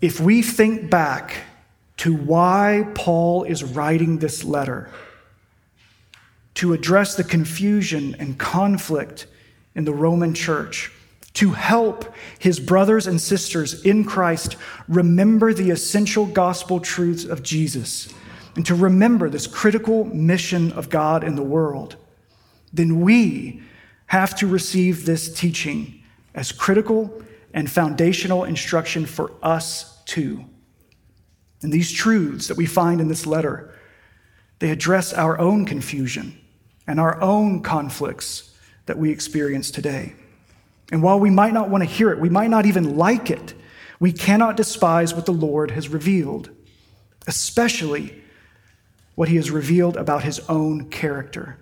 if 0.00 0.20
we 0.20 0.42
think 0.42 0.90
back 0.90 1.42
to 1.98 2.14
why 2.14 2.86
Paul 2.94 3.44
is 3.44 3.64
writing 3.64 4.18
this 4.18 4.44
letter, 4.44 4.90
to 6.54 6.72
address 6.72 7.14
the 7.14 7.24
confusion 7.24 8.16
and 8.18 8.38
conflict 8.38 9.26
in 9.74 9.84
the 9.84 9.94
Roman 9.94 10.34
church, 10.34 10.92
to 11.34 11.50
help 11.50 12.12
his 12.38 12.58
brothers 12.58 13.06
and 13.06 13.20
sisters 13.20 13.84
in 13.84 14.04
Christ 14.04 14.56
remember 14.88 15.52
the 15.52 15.70
essential 15.70 16.26
gospel 16.26 16.80
truths 16.80 17.24
of 17.24 17.42
Jesus, 17.42 18.12
and 18.56 18.66
to 18.66 18.74
remember 18.74 19.28
this 19.28 19.46
critical 19.46 20.04
mission 20.06 20.72
of 20.72 20.90
God 20.90 21.22
in 21.22 21.36
the 21.36 21.42
world, 21.42 21.96
then 22.72 23.00
we 23.00 23.62
have 24.06 24.34
to 24.36 24.46
receive 24.46 25.06
this 25.06 25.32
teaching 25.32 26.02
as 26.34 26.50
critical 26.50 27.22
and 27.54 27.70
foundational 27.70 28.44
instruction 28.44 29.06
for 29.06 29.32
us 29.42 30.02
too. 30.04 30.44
And 31.62 31.72
these 31.72 31.90
truths 31.90 32.48
that 32.48 32.56
we 32.56 32.66
find 32.66 33.00
in 33.00 33.08
this 33.08 33.26
letter, 33.26 33.74
they 34.58 34.70
address 34.70 35.12
our 35.12 35.38
own 35.38 35.64
confusion 35.64 36.38
and 36.86 37.00
our 37.00 37.20
own 37.20 37.62
conflicts 37.62 38.54
that 38.86 38.98
we 38.98 39.10
experience 39.10 39.70
today. 39.70 40.14
And 40.90 41.02
while 41.02 41.20
we 41.20 41.30
might 41.30 41.52
not 41.52 41.68
want 41.68 41.82
to 41.82 41.90
hear 41.90 42.10
it, 42.10 42.18
we 42.18 42.30
might 42.30 42.50
not 42.50 42.66
even 42.66 42.96
like 42.96 43.30
it, 43.30 43.54
we 44.00 44.12
cannot 44.12 44.56
despise 44.56 45.14
what 45.14 45.26
the 45.26 45.32
Lord 45.32 45.72
has 45.72 45.88
revealed, 45.88 46.50
especially 47.26 48.22
what 49.16 49.28
he 49.28 49.36
has 49.36 49.50
revealed 49.50 49.96
about 49.96 50.22
his 50.22 50.40
own 50.48 50.88
character. 50.88 51.58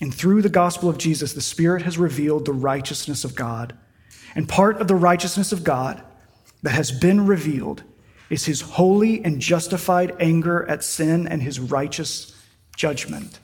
And 0.00 0.14
through 0.14 0.40
the 0.40 0.48
gospel 0.48 0.88
of 0.88 0.96
Jesus, 0.96 1.34
the 1.34 1.42
Spirit 1.42 1.82
has 1.82 1.98
revealed 1.98 2.46
the 2.46 2.52
righteousness 2.52 3.22
of 3.24 3.34
God 3.34 3.76
and 4.34 4.48
part 4.48 4.80
of 4.80 4.88
the 4.88 4.94
righteousness 4.94 5.52
of 5.52 5.64
God 5.64 6.02
that 6.62 6.70
has 6.70 6.92
been 6.92 7.26
revealed 7.26 7.82
is 8.28 8.44
his 8.44 8.60
holy 8.60 9.24
and 9.24 9.40
justified 9.40 10.14
anger 10.20 10.64
at 10.68 10.84
sin 10.84 11.26
and 11.26 11.42
his 11.42 11.58
righteous 11.58 12.36
judgment. 12.76 13.40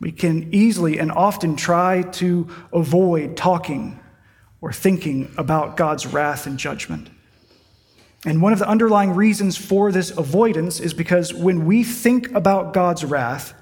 We 0.00 0.12
can 0.12 0.52
easily 0.52 0.98
and 0.98 1.12
often 1.12 1.56
try 1.56 2.02
to 2.02 2.48
avoid 2.72 3.36
talking 3.36 4.00
or 4.60 4.72
thinking 4.72 5.32
about 5.36 5.76
God's 5.76 6.06
wrath 6.06 6.46
and 6.46 6.58
judgment. 6.58 7.08
And 8.24 8.42
one 8.42 8.52
of 8.52 8.58
the 8.58 8.68
underlying 8.68 9.14
reasons 9.14 9.56
for 9.56 9.92
this 9.92 10.10
avoidance 10.10 10.80
is 10.80 10.92
because 10.92 11.32
when 11.32 11.64
we 11.64 11.84
think 11.84 12.30
about 12.32 12.74
God's 12.74 13.04
wrath 13.04 13.54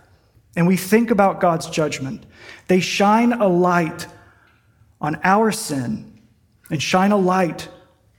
and 0.57 0.67
we 0.67 0.77
think 0.77 1.11
about 1.11 1.41
God's 1.41 1.69
judgment, 1.69 2.25
they 2.67 2.81
shine 2.81 3.33
a 3.33 3.47
light 3.47 4.07
on 5.01 5.21
our 5.25 5.53
sin 5.53 6.21
and 6.71 6.83
shine 6.83 7.13
a 7.13 7.17
light 7.17 7.69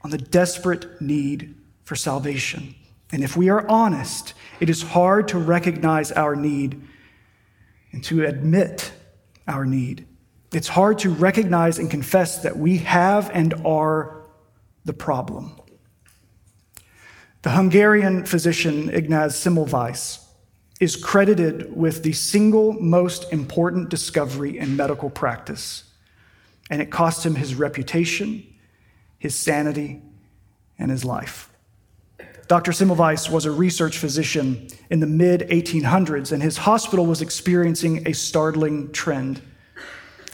on 0.02 0.10
the 0.10 0.18
desperate 0.18 1.00
need 1.00 1.54
for 1.84 1.96
salvation. 1.96 2.74
And 3.12 3.22
if 3.24 3.36
we 3.36 3.48
are 3.48 3.66
honest, 3.68 4.34
it 4.60 4.70
is 4.70 4.82
hard 4.82 5.28
to 5.28 5.38
recognize 5.38 6.12
our 6.12 6.36
need 6.36 6.80
and 7.92 8.02
to 8.04 8.24
admit 8.24 8.92
our 9.48 9.64
need. 9.64 10.06
It's 10.52 10.68
hard 10.68 10.98
to 11.00 11.10
recognize 11.10 11.78
and 11.78 11.90
confess 11.90 12.42
that 12.42 12.56
we 12.56 12.78
have 12.78 13.30
and 13.32 13.54
are 13.64 14.22
the 14.84 14.92
problem. 14.92 15.52
The 17.42 17.50
Hungarian 17.50 18.26
physician 18.26 18.90
Ignaz 18.90 19.34
Semmelweis 19.34 20.24
is 20.78 20.96
credited 20.96 21.74
with 21.76 22.02
the 22.02 22.12
single 22.12 22.72
most 22.72 23.32
important 23.32 23.88
discovery 23.88 24.58
in 24.58 24.76
medical 24.76 25.10
practice, 25.10 25.84
and 26.70 26.80
it 26.80 26.90
cost 26.90 27.26
him 27.26 27.34
his 27.34 27.54
reputation, 27.54 28.46
his 29.18 29.36
sanity, 29.36 30.00
and 30.78 30.90
his 30.90 31.04
life. 31.04 31.50
Dr. 32.46 32.72
Semmelweis 32.72 33.30
was 33.30 33.44
a 33.44 33.50
research 33.50 33.98
physician 33.98 34.68
in 34.88 35.00
the 35.00 35.06
mid 35.06 35.42
1800s, 35.50 36.32
and 36.32 36.42
his 36.42 36.56
hospital 36.56 37.06
was 37.06 37.20
experiencing 37.20 38.08
a 38.08 38.12
startling 38.12 38.90
trend. 38.92 39.42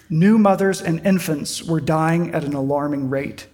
New 0.09 0.38
mothers 0.38 0.81
and 0.81 1.05
infants 1.05 1.62
were 1.62 1.81
dying 1.81 2.33
at 2.33 2.45
an 2.45 2.55
alarming 2.55 3.11
rate. 3.11 3.49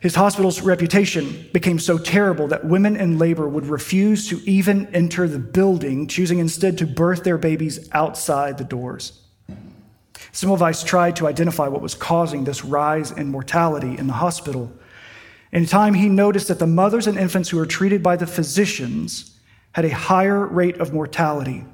His 0.00 0.14
hospital's 0.14 0.60
reputation 0.60 1.48
became 1.52 1.78
so 1.78 1.98
terrible 1.98 2.46
that 2.48 2.64
women 2.64 2.96
in 2.96 3.18
labor 3.18 3.48
would 3.48 3.66
refuse 3.66 4.28
to 4.28 4.38
even 4.48 4.86
enter 4.94 5.26
the 5.26 5.38
building, 5.38 6.06
choosing 6.06 6.38
instead 6.38 6.78
to 6.78 6.86
birth 6.86 7.24
their 7.24 7.38
babies 7.38 7.88
outside 7.92 8.56
the 8.56 8.64
doors. 8.64 9.25
Semmelweis 10.36 10.84
tried 10.84 11.16
to 11.16 11.26
identify 11.26 11.66
what 11.66 11.80
was 11.80 11.94
causing 11.94 12.44
this 12.44 12.62
rise 12.62 13.10
in 13.10 13.30
mortality 13.30 13.96
in 13.96 14.06
the 14.06 14.12
hospital. 14.12 14.70
In 15.50 15.64
time, 15.64 15.94
he 15.94 16.10
noticed 16.10 16.48
that 16.48 16.58
the 16.58 16.66
mothers 16.66 17.06
and 17.06 17.16
infants 17.16 17.48
who 17.48 17.56
were 17.56 17.64
treated 17.64 18.02
by 18.02 18.16
the 18.16 18.26
physicians 18.26 19.34
had 19.72 19.86
a 19.86 19.94
higher 19.94 20.46
rate 20.46 20.76
of 20.76 20.92
mortality, 20.92 21.64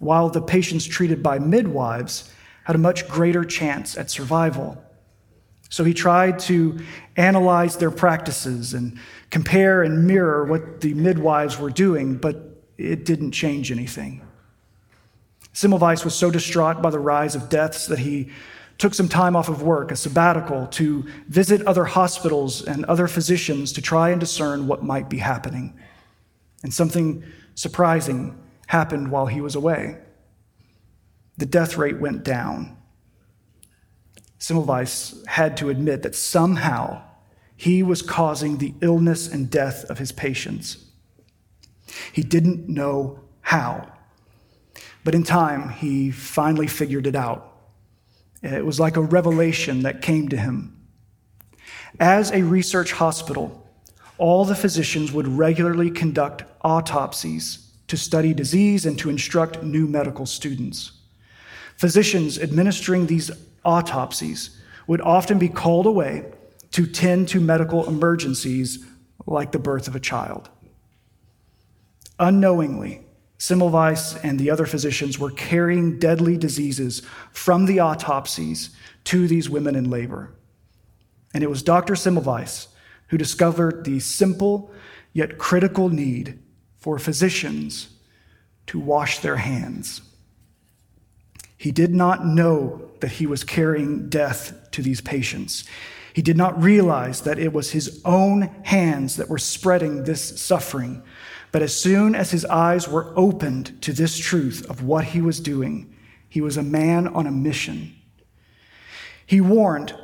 while 0.00 0.28
the 0.28 0.42
patients 0.42 0.86
treated 0.86 1.22
by 1.22 1.38
midwives 1.38 2.34
had 2.64 2.74
a 2.74 2.80
much 2.80 3.06
greater 3.06 3.44
chance 3.44 3.96
at 3.96 4.10
survival. 4.10 4.82
So 5.68 5.84
he 5.84 5.94
tried 5.94 6.40
to 6.40 6.80
analyze 7.16 7.76
their 7.76 7.92
practices 7.92 8.74
and 8.74 8.98
compare 9.30 9.84
and 9.84 10.08
mirror 10.08 10.46
what 10.46 10.80
the 10.80 10.94
midwives 10.94 11.60
were 11.60 11.70
doing, 11.70 12.16
but 12.16 12.60
it 12.76 13.04
didn't 13.04 13.30
change 13.30 13.70
anything. 13.70 14.22
Semmelweis 15.52 16.04
was 16.04 16.14
so 16.14 16.30
distraught 16.30 16.80
by 16.80 16.90
the 16.90 16.98
rise 16.98 17.34
of 17.34 17.48
deaths 17.48 17.86
that 17.86 17.98
he 18.00 18.30
took 18.78 18.94
some 18.94 19.08
time 19.08 19.36
off 19.36 19.48
of 19.48 19.62
work, 19.62 19.90
a 19.92 19.96
sabbatical, 19.96 20.66
to 20.68 21.04
visit 21.28 21.66
other 21.66 21.84
hospitals 21.84 22.64
and 22.64 22.84
other 22.86 23.06
physicians 23.06 23.72
to 23.72 23.82
try 23.82 24.10
and 24.10 24.20
discern 24.20 24.66
what 24.66 24.82
might 24.82 25.10
be 25.10 25.18
happening. 25.18 25.78
And 26.62 26.72
something 26.72 27.22
surprising 27.54 28.38
happened 28.68 29.10
while 29.10 29.26
he 29.26 29.40
was 29.40 29.54
away. 29.54 29.98
The 31.36 31.46
death 31.46 31.76
rate 31.76 32.00
went 32.00 32.22
down. 32.22 32.76
Semmelweis 34.38 35.26
had 35.26 35.56
to 35.58 35.68
admit 35.68 36.02
that 36.02 36.14
somehow 36.14 37.02
he 37.56 37.82
was 37.82 38.00
causing 38.00 38.56
the 38.56 38.72
illness 38.80 39.28
and 39.28 39.50
death 39.50 39.84
of 39.90 39.98
his 39.98 40.12
patients. 40.12 40.86
He 42.12 42.22
didn't 42.22 42.68
know 42.68 43.20
how. 43.42 43.92
But 45.04 45.14
in 45.14 45.22
time, 45.22 45.70
he 45.70 46.10
finally 46.10 46.66
figured 46.66 47.06
it 47.06 47.16
out. 47.16 47.46
It 48.42 48.64
was 48.64 48.80
like 48.80 48.96
a 48.96 49.02
revelation 49.02 49.82
that 49.82 50.02
came 50.02 50.28
to 50.28 50.36
him. 50.36 50.76
As 51.98 52.30
a 52.30 52.42
research 52.42 52.92
hospital, 52.92 53.66
all 54.18 54.44
the 54.44 54.54
physicians 54.54 55.12
would 55.12 55.26
regularly 55.26 55.90
conduct 55.90 56.44
autopsies 56.62 57.70
to 57.88 57.96
study 57.96 58.32
disease 58.32 58.86
and 58.86 58.98
to 58.98 59.10
instruct 59.10 59.62
new 59.62 59.86
medical 59.86 60.26
students. 60.26 60.92
Physicians 61.76 62.38
administering 62.38 63.06
these 63.06 63.30
autopsies 63.64 64.60
would 64.86 65.00
often 65.00 65.38
be 65.38 65.48
called 65.48 65.86
away 65.86 66.24
to 66.72 66.86
tend 66.86 67.28
to 67.28 67.40
medical 67.40 67.88
emergencies 67.88 68.84
like 69.26 69.52
the 69.52 69.58
birth 69.58 69.88
of 69.88 69.96
a 69.96 70.00
child. 70.00 70.48
Unknowingly, 72.18 73.00
Semmelweis 73.40 74.20
and 74.22 74.38
the 74.38 74.50
other 74.50 74.66
physicians 74.66 75.18
were 75.18 75.30
carrying 75.30 75.98
deadly 75.98 76.36
diseases 76.36 77.00
from 77.32 77.64
the 77.64 77.80
autopsies 77.80 78.68
to 79.04 79.26
these 79.26 79.48
women 79.48 79.74
in 79.74 79.88
labor. 79.88 80.34
And 81.32 81.42
it 81.42 81.48
was 81.48 81.62
Dr. 81.62 81.94
Semmelweis 81.94 82.68
who 83.08 83.16
discovered 83.16 83.84
the 83.84 83.98
simple 83.98 84.70
yet 85.14 85.38
critical 85.38 85.88
need 85.88 86.38
for 86.76 86.98
physicians 86.98 87.88
to 88.66 88.78
wash 88.78 89.20
their 89.20 89.36
hands. 89.36 90.02
He 91.56 91.72
did 91.72 91.94
not 91.94 92.26
know 92.26 92.90
that 93.00 93.12
he 93.12 93.26
was 93.26 93.42
carrying 93.42 94.10
death 94.10 94.70
to 94.72 94.82
these 94.82 95.00
patients. 95.00 95.64
He 96.12 96.20
did 96.20 96.36
not 96.36 96.62
realize 96.62 97.22
that 97.22 97.38
it 97.38 97.54
was 97.54 97.70
his 97.70 98.02
own 98.04 98.42
hands 98.64 99.16
that 99.16 99.30
were 99.30 99.38
spreading 99.38 100.04
this 100.04 100.38
suffering 100.38 101.02
but 101.52 101.62
as 101.62 101.76
soon 101.76 102.14
as 102.14 102.30
his 102.30 102.44
eyes 102.44 102.88
were 102.88 103.12
opened 103.16 103.80
to 103.82 103.92
this 103.92 104.16
truth 104.16 104.68
of 104.70 104.82
what 104.82 105.04
he 105.04 105.20
was 105.20 105.40
doing, 105.40 105.92
he 106.28 106.40
was 106.40 106.56
a 106.56 106.62
man 106.62 107.08
on 107.08 107.26
a 107.26 107.32
mission. 107.32 107.94
He 109.26 109.40
warned, 109.40 109.94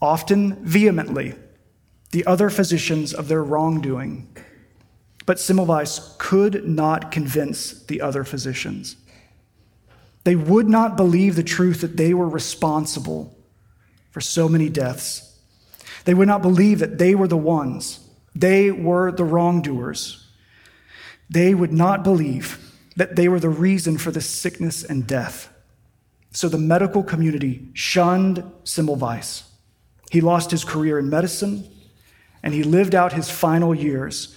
often 0.00 0.64
vehemently, 0.64 1.34
the 2.12 2.24
other 2.26 2.48
physicians 2.48 3.12
of 3.12 3.26
their 3.26 3.42
wrongdoing. 3.42 4.28
But 5.26 5.38
Semmelweis 5.38 6.16
could 6.18 6.68
not 6.68 7.10
convince 7.10 7.82
the 7.84 8.00
other 8.00 8.22
physicians. 8.22 8.96
They 10.22 10.36
would 10.36 10.68
not 10.68 10.96
believe 10.96 11.34
the 11.34 11.42
truth 11.42 11.80
that 11.80 11.96
they 11.96 12.14
were 12.14 12.28
responsible 12.28 13.36
for 14.10 14.20
so 14.20 14.48
many 14.48 14.68
deaths. 14.68 15.38
They 16.04 16.14
would 16.14 16.28
not 16.28 16.42
believe 16.42 16.78
that 16.78 16.98
they 16.98 17.14
were 17.14 17.28
the 17.28 17.36
ones. 17.36 17.98
They 18.34 18.70
were 18.70 19.10
the 19.10 19.24
wrongdoers 19.24 20.23
they 21.34 21.52
would 21.52 21.72
not 21.72 22.04
believe 22.04 22.58
that 22.96 23.16
they 23.16 23.28
were 23.28 23.40
the 23.40 23.48
reason 23.48 23.98
for 23.98 24.12
the 24.12 24.20
sickness 24.20 24.84
and 24.84 25.06
death. 25.06 25.52
So 26.30 26.48
the 26.48 26.58
medical 26.58 27.02
community 27.02 27.68
shunned 27.74 28.44
Semmelweis. 28.62 29.42
He 30.12 30.20
lost 30.20 30.52
his 30.52 30.64
career 30.64 30.98
in 30.98 31.10
medicine, 31.10 31.68
and 32.42 32.54
he 32.54 32.62
lived 32.62 32.94
out 32.94 33.12
his 33.12 33.28
final 33.28 33.74
years 33.74 34.36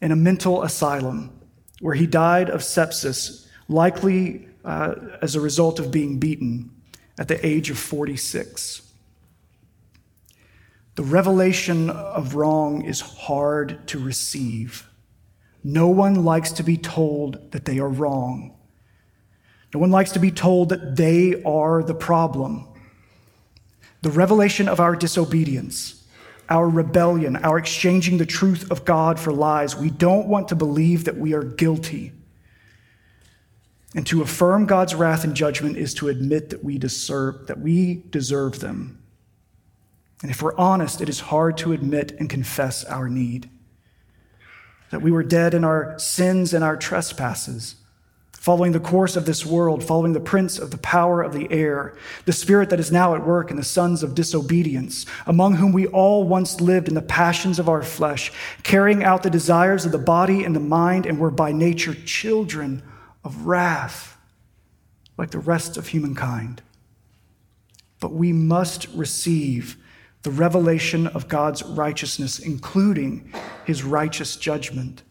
in 0.00 0.12
a 0.12 0.16
mental 0.16 0.62
asylum 0.62 1.32
where 1.80 1.96
he 1.96 2.06
died 2.06 2.48
of 2.48 2.60
sepsis, 2.60 3.48
likely 3.68 4.46
uh, 4.64 4.94
as 5.22 5.34
a 5.34 5.40
result 5.40 5.80
of 5.80 5.90
being 5.90 6.18
beaten 6.18 6.70
at 7.18 7.26
the 7.26 7.44
age 7.44 7.70
of 7.70 7.78
46. 7.78 8.82
The 10.94 11.02
revelation 11.02 11.90
of 11.90 12.36
wrong 12.36 12.82
is 12.82 13.00
hard 13.00 13.88
to 13.88 13.98
receive. 13.98 14.89
No 15.62 15.88
one 15.88 16.24
likes 16.24 16.52
to 16.52 16.62
be 16.62 16.76
told 16.76 17.52
that 17.52 17.64
they 17.64 17.78
are 17.78 17.88
wrong. 17.88 18.56
No 19.74 19.80
one 19.80 19.90
likes 19.90 20.12
to 20.12 20.18
be 20.18 20.30
told 20.30 20.70
that 20.70 20.96
they 20.96 21.42
are 21.44 21.82
the 21.82 21.94
problem. 21.94 22.66
The 24.02 24.10
revelation 24.10 24.68
of 24.68 24.80
our 24.80 24.96
disobedience, 24.96 26.04
our 26.48 26.68
rebellion, 26.68 27.36
our 27.36 27.58
exchanging 27.58 28.18
the 28.18 28.26
truth 28.26 28.70
of 28.70 28.84
God 28.84 29.20
for 29.20 29.32
lies, 29.32 29.76
we 29.76 29.90
don't 29.90 30.26
want 30.26 30.48
to 30.48 30.56
believe 30.56 31.04
that 31.04 31.18
we 31.18 31.34
are 31.34 31.44
guilty. 31.44 32.12
And 33.94 34.06
to 34.06 34.22
affirm 34.22 34.66
God's 34.66 34.94
wrath 34.94 35.24
and 35.24 35.34
judgment 35.34 35.76
is 35.76 35.94
to 35.94 36.08
admit 36.08 36.50
that 36.50 36.64
we 36.64 36.78
deserve, 36.78 37.46
that 37.48 37.60
we 37.60 38.02
deserve 38.10 38.60
them. 38.60 39.02
And 40.22 40.30
if 40.30 40.42
we're 40.42 40.56
honest, 40.56 41.00
it 41.00 41.08
is 41.08 41.20
hard 41.20 41.58
to 41.58 41.72
admit 41.72 42.12
and 42.18 42.30
confess 42.30 42.84
our 42.84 43.08
need 43.08 43.50
that 44.90 45.02
we 45.02 45.10
were 45.10 45.22
dead 45.22 45.54
in 45.54 45.64
our 45.64 45.98
sins 45.98 46.52
and 46.52 46.62
our 46.62 46.76
trespasses, 46.76 47.76
following 48.32 48.72
the 48.72 48.80
course 48.80 49.16
of 49.16 49.26
this 49.26 49.44
world, 49.44 49.84
following 49.84 50.12
the 50.12 50.20
prince 50.20 50.58
of 50.58 50.70
the 50.70 50.78
power 50.78 51.22
of 51.22 51.32
the 51.32 51.50
air, 51.50 51.96
the 52.24 52.32
spirit 52.32 52.70
that 52.70 52.80
is 52.80 52.90
now 52.90 53.14
at 53.14 53.26
work 53.26 53.50
in 53.50 53.56
the 53.56 53.62
sons 53.62 54.02
of 54.02 54.14
disobedience, 54.14 55.06
among 55.26 55.54
whom 55.54 55.72
we 55.72 55.86
all 55.88 56.24
once 56.24 56.60
lived 56.60 56.88
in 56.88 56.94
the 56.94 57.02
passions 57.02 57.58
of 57.58 57.68
our 57.68 57.82
flesh, 57.82 58.32
carrying 58.62 59.04
out 59.04 59.22
the 59.22 59.30
desires 59.30 59.84
of 59.84 59.92
the 59.92 59.98
body 59.98 60.42
and 60.42 60.56
the 60.56 60.60
mind, 60.60 61.06
and 61.06 61.18
were 61.18 61.30
by 61.30 61.52
nature 61.52 61.94
children 61.94 62.82
of 63.22 63.46
wrath, 63.46 64.16
like 65.16 65.30
the 65.30 65.38
rest 65.38 65.76
of 65.76 65.88
humankind. 65.88 66.62
But 68.00 68.12
we 68.12 68.32
must 68.32 68.88
receive 68.94 69.76
the 70.22 70.30
revelation 70.30 71.06
of 71.06 71.28
God's 71.28 71.62
righteousness, 71.62 72.38
including 72.38 73.32
his 73.64 73.82
righteous 73.82 74.36
judgment. 74.36 75.02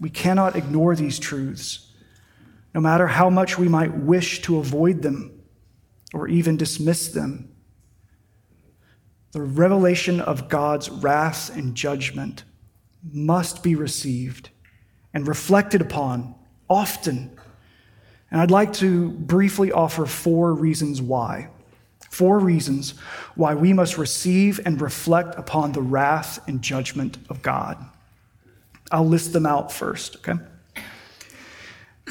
We 0.00 0.10
cannot 0.10 0.56
ignore 0.56 0.96
these 0.96 1.18
truths, 1.18 1.92
no 2.74 2.80
matter 2.80 3.06
how 3.06 3.30
much 3.30 3.58
we 3.58 3.68
might 3.68 3.94
wish 3.94 4.42
to 4.42 4.58
avoid 4.58 5.02
them 5.02 5.42
or 6.12 6.26
even 6.28 6.56
dismiss 6.56 7.08
them. 7.08 7.54
The 9.32 9.42
revelation 9.42 10.20
of 10.20 10.48
God's 10.48 10.90
wrath 10.90 11.54
and 11.56 11.76
judgment 11.76 12.44
must 13.12 13.62
be 13.62 13.76
received 13.76 14.50
and 15.14 15.28
reflected 15.28 15.80
upon 15.80 16.34
often. 16.68 17.36
And 18.30 18.40
I'd 18.40 18.50
like 18.50 18.72
to 18.74 19.10
briefly 19.10 19.70
offer 19.70 20.06
four 20.06 20.54
reasons 20.54 21.00
why. 21.00 21.48
Four 22.20 22.38
reasons 22.38 22.90
why 23.34 23.54
we 23.54 23.72
must 23.72 23.96
receive 23.96 24.60
and 24.66 24.78
reflect 24.78 25.38
upon 25.38 25.72
the 25.72 25.80
wrath 25.80 26.46
and 26.46 26.60
judgment 26.60 27.16
of 27.30 27.40
God. 27.40 27.82
I'll 28.90 29.08
list 29.08 29.32
them 29.32 29.46
out 29.46 29.72
first, 29.72 30.16
okay? 30.16 30.34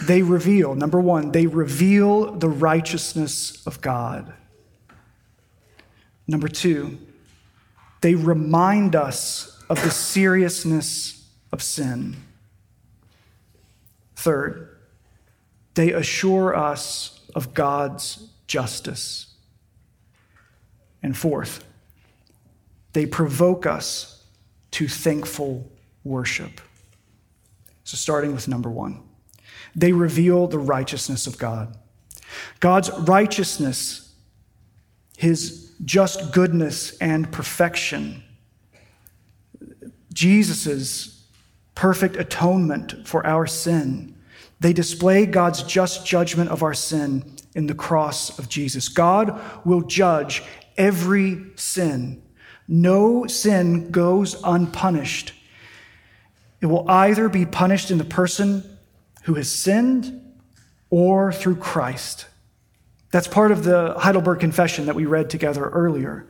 They 0.07 0.23
reveal, 0.23 0.73
number 0.73 0.99
one, 0.99 1.31
they 1.31 1.45
reveal 1.45 2.31
the 2.31 2.49
righteousness 2.49 3.61
of 3.67 3.81
God. 3.81 4.33
Number 6.27 6.47
two, 6.47 6.97
they 8.01 8.15
remind 8.15 8.95
us 8.95 9.61
of 9.69 9.79
the 9.83 9.91
seriousness 9.91 11.23
of 11.51 11.61
sin. 11.61 12.15
Third, 14.15 14.75
they 15.75 15.93
assure 15.93 16.55
us 16.55 17.19
of 17.35 17.53
God's 17.53 18.27
justice. 18.47 19.28
And 21.01 21.17
fourth, 21.17 21.63
they 22.93 23.05
provoke 23.05 23.65
us 23.65 24.23
to 24.71 24.87
thankful 24.87 25.69
worship. 26.03 26.61
So, 27.83 27.95
starting 27.95 28.33
with 28.33 28.47
number 28.47 28.69
one, 28.69 29.01
they 29.75 29.91
reveal 29.93 30.47
the 30.47 30.59
righteousness 30.59 31.27
of 31.27 31.37
God. 31.37 31.77
God's 32.59 32.91
righteousness, 32.91 34.13
his 35.17 35.71
just 35.85 36.33
goodness 36.33 36.97
and 36.97 37.31
perfection, 37.31 38.23
Jesus' 40.13 41.25
perfect 41.75 42.17
atonement 42.17 43.07
for 43.07 43.25
our 43.25 43.47
sin. 43.47 44.15
They 44.59 44.73
display 44.73 45.25
God's 45.25 45.63
just 45.63 46.05
judgment 46.05 46.49
of 46.49 46.61
our 46.61 46.73
sin 46.73 47.37
in 47.55 47.67
the 47.67 47.73
cross 47.73 48.37
of 48.37 48.49
Jesus. 48.49 48.89
God 48.89 49.41
will 49.65 49.81
judge 49.81 50.43
every 50.79 51.45
sin. 51.55 52.23
No 52.67 53.27
sin 53.27 53.91
goes 53.91 54.41
unpunished. 54.43 55.33
It 56.61 56.65
will 56.65 56.89
either 56.89 57.29
be 57.29 57.45
punished 57.45 57.91
in 57.91 57.97
the 57.97 58.03
person 58.03 58.63
who 59.23 59.35
has 59.35 59.51
sinned 59.51 60.35
or 60.89 61.31
through 61.31 61.57
Christ. 61.57 62.25
That's 63.11 63.27
part 63.27 63.51
of 63.51 63.63
the 63.63 63.95
Heidelberg 63.97 64.39
Confession 64.39 64.85
that 64.85 64.95
we 64.95 65.05
read 65.05 65.29
together 65.29 65.69
earlier. 65.69 66.25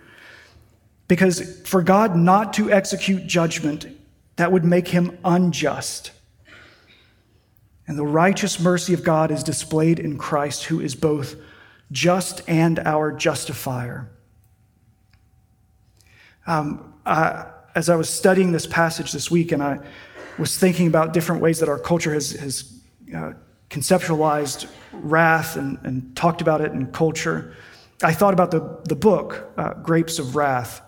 Because 1.07 1.61
for 1.67 1.81
God 1.81 2.15
not 2.15 2.53
to 2.53 2.71
execute 2.71 3.25
judgment, 3.27 3.87
that 4.35 4.51
would 4.51 4.63
make 4.63 4.87
him 4.87 5.17
unjust. 5.23 6.11
And 7.87 7.97
the 7.97 8.05
righteous 8.05 8.59
mercy 8.59 8.93
of 8.93 9.03
God 9.03 9.31
is 9.31 9.43
displayed 9.43 9.99
in 9.99 10.17
Christ, 10.17 10.65
who 10.65 10.79
is 10.79 10.95
both 10.95 11.35
just 11.91 12.47
and 12.47 12.79
our 12.79 13.11
justifier. 13.11 14.07
Um, 16.49 16.95
I, 17.05 17.45
as 17.75 17.89
I 17.89 17.95
was 17.95 18.09
studying 18.09 18.51
this 18.51 18.65
passage 18.65 19.11
this 19.11 19.29
week, 19.29 19.51
and 19.51 19.61
I 19.61 19.77
was 20.39 20.57
thinking 20.57 20.87
about 20.87 21.13
different 21.13 21.43
ways 21.43 21.59
that 21.59 21.69
our 21.69 21.77
culture 21.77 22.11
has, 22.11 22.31
has 22.31 22.73
uh, 23.15 23.33
conceptualized 23.69 24.67
wrath 24.91 25.57
and, 25.57 25.77
and, 25.83 26.15
talked 26.15 26.41
about 26.41 26.61
it 26.61 26.71
in 26.71 26.91
culture, 26.91 27.55
I 28.01 28.13
thought 28.13 28.33
about 28.33 28.49
the, 28.49 28.79
the 28.85 28.95
book, 28.95 29.51
uh, 29.57 29.75
Grapes 29.75 30.17
of 30.17 30.35
Wrath. 30.35 30.81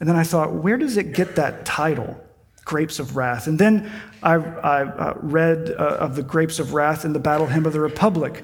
And 0.00 0.08
then 0.08 0.16
I 0.16 0.24
thought, 0.24 0.54
where 0.54 0.78
does 0.78 0.96
it 0.96 1.12
get 1.12 1.36
that 1.36 1.66
title, 1.66 2.18
Grapes 2.64 2.98
of 2.98 3.14
Wrath? 3.14 3.46
And 3.46 3.58
then 3.58 3.92
I, 4.22 4.36
I 4.36 4.84
uh, 4.84 5.18
read 5.20 5.68
uh, 5.78 5.98
of 6.00 6.16
the 6.16 6.22
Grapes 6.22 6.58
of 6.58 6.72
Wrath 6.72 7.04
in 7.04 7.12
the 7.12 7.18
Battle 7.18 7.46
Hymn 7.46 7.66
of 7.66 7.74
the 7.74 7.80
Republic, 7.80 8.42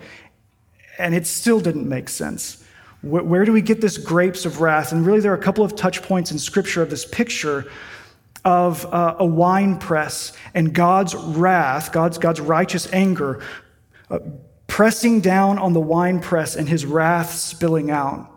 and 0.99 1.15
it 1.15 1.27
still 1.27 1.59
didn't 1.59 1.89
make 1.89 2.11
sense. 2.11 2.60
Where, 3.03 3.23
where 3.23 3.45
do 3.45 3.53
we 3.53 3.63
get 3.63 3.81
this 3.81 3.99
grapes 3.99 4.45
of 4.45 4.61
wrath? 4.61 4.93
And 4.93 5.07
really, 5.07 5.21
there 5.21 5.33
are 5.33 5.37
a 5.37 5.43
couple 5.43 5.65
of 5.65 5.77
touch 5.77 6.03
points 6.03 6.31
in 6.31 6.39
Scripture 6.39 6.83
of 6.83 6.91
this 6.91 7.05
picture 7.05 7.71
of 8.45 8.87
uh, 8.87 9.17
a 9.19 9.27
wine 9.27 9.79
press 9.79 10.33
and 10.55 10.73
God's 10.73 11.15
wrath, 11.15 11.93
God's, 11.93 12.19
God's 12.19 12.41
righteous 12.41 12.91
anger, 12.93 13.43
uh, 14.11 14.19
pressing 14.67 15.21
down 15.21 15.59
on 15.59 15.73
the 15.73 15.81
wine 15.81 16.21
press 16.21 16.57
and 16.57 16.69
his 16.69 16.87
wrath 16.87 17.35
spilling 17.35 17.91
out. 17.91 18.31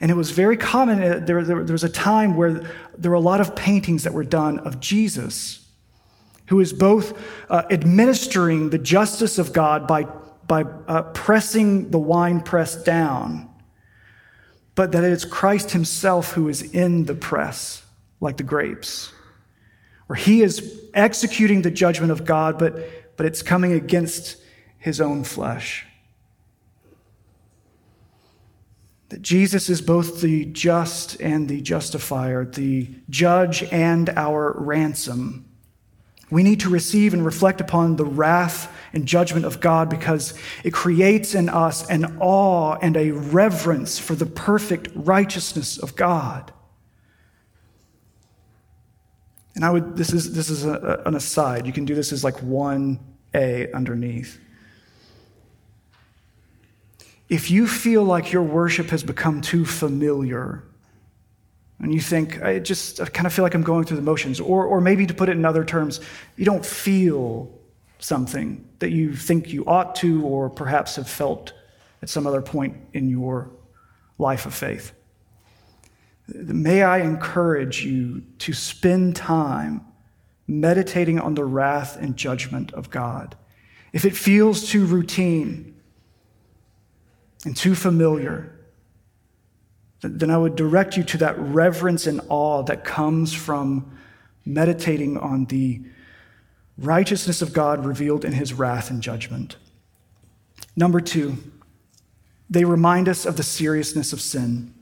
And 0.00 0.10
it 0.10 0.14
was 0.14 0.30
very 0.30 0.56
common, 0.56 1.02
uh, 1.02 1.20
there, 1.24 1.42
there, 1.44 1.64
there 1.64 1.74
was 1.74 1.84
a 1.84 1.88
time 1.88 2.36
where 2.36 2.70
there 2.96 3.10
were 3.10 3.16
a 3.16 3.20
lot 3.20 3.40
of 3.40 3.56
paintings 3.56 4.04
that 4.04 4.12
were 4.12 4.24
done 4.24 4.58
of 4.60 4.80
Jesus, 4.80 5.66
who 6.46 6.60
is 6.60 6.72
both 6.72 7.18
uh, 7.50 7.62
administering 7.70 8.70
the 8.70 8.78
justice 8.78 9.38
of 9.38 9.52
God 9.52 9.86
by, 9.86 10.04
by 10.46 10.62
uh, 10.62 11.02
pressing 11.14 11.90
the 11.90 11.98
wine 11.98 12.40
press 12.40 12.76
down, 12.82 13.47
but 14.78 14.92
that 14.92 15.02
it's 15.02 15.24
Christ 15.24 15.72
himself 15.72 16.34
who 16.34 16.48
is 16.48 16.62
in 16.62 17.06
the 17.06 17.14
press, 17.16 17.82
like 18.20 18.36
the 18.36 18.44
grapes 18.44 19.12
where 20.06 20.16
he 20.16 20.40
is 20.40 20.80
executing 20.94 21.62
the 21.62 21.70
judgment 21.72 22.12
of 22.12 22.24
God, 22.24 22.60
but, 22.60 22.78
but 23.16 23.26
it's 23.26 23.42
coming 23.42 23.72
against 23.72 24.36
his 24.78 25.00
own 25.00 25.24
flesh. 25.24 25.84
That 29.08 29.20
Jesus 29.20 29.68
is 29.68 29.80
both 29.80 30.20
the 30.20 30.44
just 30.44 31.20
and 31.20 31.48
the 31.48 31.60
justifier, 31.60 32.44
the 32.44 32.88
judge 33.10 33.64
and 33.64 34.08
our 34.10 34.54
ransom. 34.56 35.44
We 36.30 36.42
need 36.42 36.60
to 36.60 36.68
receive 36.68 37.14
and 37.14 37.24
reflect 37.24 37.60
upon 37.60 37.96
the 37.96 38.04
wrath 38.04 38.74
and 38.92 39.06
judgment 39.06 39.46
of 39.46 39.60
God 39.60 39.88
because 39.88 40.34
it 40.62 40.72
creates 40.72 41.34
in 41.34 41.48
us 41.48 41.88
an 41.88 42.18
awe 42.20 42.76
and 42.82 42.96
a 42.96 43.12
reverence 43.12 43.98
for 43.98 44.14
the 44.14 44.26
perfect 44.26 44.88
righteousness 44.94 45.78
of 45.78 45.96
God. 45.96 46.52
And 49.54 49.64
I 49.64 49.70
would, 49.70 49.96
this 49.96 50.12
is, 50.12 50.34
this 50.34 50.50
is 50.50 50.64
a, 50.64 51.02
an 51.04 51.14
aside. 51.14 51.66
You 51.66 51.72
can 51.72 51.84
do 51.84 51.94
this 51.94 52.12
as 52.12 52.22
like 52.22 52.36
1A 52.36 53.72
underneath. 53.74 54.38
If 57.28 57.50
you 57.50 57.66
feel 57.66 58.04
like 58.04 58.32
your 58.32 58.42
worship 58.42 58.88
has 58.90 59.02
become 59.02 59.40
too 59.40 59.64
familiar, 59.64 60.62
and 61.80 61.94
you 61.94 62.00
think, 62.00 62.42
I 62.42 62.58
just 62.58 63.00
I 63.00 63.06
kind 63.06 63.26
of 63.26 63.32
feel 63.32 63.44
like 63.44 63.54
I'm 63.54 63.62
going 63.62 63.84
through 63.84 63.98
the 63.98 64.02
motions, 64.02 64.40
or, 64.40 64.64
or 64.64 64.80
maybe 64.80 65.06
to 65.06 65.14
put 65.14 65.28
it 65.28 65.36
in 65.36 65.44
other 65.44 65.64
terms, 65.64 66.00
you 66.36 66.44
don't 66.44 66.66
feel 66.66 67.52
something 67.98 68.68
that 68.80 68.90
you 68.90 69.14
think 69.14 69.52
you 69.52 69.64
ought 69.66 69.94
to, 69.96 70.24
or 70.24 70.50
perhaps 70.50 70.96
have 70.96 71.08
felt 71.08 71.52
at 72.02 72.08
some 72.08 72.26
other 72.26 72.42
point 72.42 72.76
in 72.92 73.08
your 73.08 73.50
life 74.18 74.46
of 74.46 74.54
faith. 74.54 74.92
May 76.28 76.82
I 76.82 76.98
encourage 76.98 77.84
you 77.84 78.22
to 78.40 78.52
spend 78.52 79.16
time 79.16 79.84
meditating 80.46 81.20
on 81.20 81.34
the 81.34 81.44
wrath 81.44 81.96
and 81.96 82.16
judgment 82.16 82.72
of 82.72 82.90
God. 82.90 83.36
If 83.92 84.04
it 84.04 84.16
feels 84.16 84.68
too 84.68 84.84
routine 84.84 85.80
and 87.44 87.56
too 87.56 87.74
familiar, 87.74 88.57
then 90.00 90.30
I 90.30 90.38
would 90.38 90.56
direct 90.56 90.96
you 90.96 91.02
to 91.04 91.18
that 91.18 91.38
reverence 91.38 92.06
and 92.06 92.20
awe 92.28 92.62
that 92.64 92.84
comes 92.84 93.32
from 93.32 93.98
meditating 94.44 95.18
on 95.18 95.46
the 95.46 95.82
righteousness 96.78 97.42
of 97.42 97.52
God 97.52 97.84
revealed 97.84 98.24
in 98.24 98.32
his 98.32 98.52
wrath 98.52 98.90
and 98.90 99.02
judgment. 99.02 99.56
Number 100.76 101.00
two, 101.00 101.36
they 102.48 102.64
remind 102.64 103.08
us 103.08 103.26
of 103.26 103.36
the 103.36 103.42
seriousness 103.42 104.12
of 104.12 104.20
sin. 104.20 104.72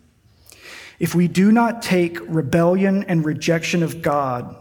If 0.98 1.14
we 1.14 1.28
do 1.28 1.50
not 1.50 1.82
take 1.82 2.18
rebellion 2.22 3.04
and 3.04 3.24
rejection 3.24 3.82
of 3.82 4.02
God, 4.02 4.54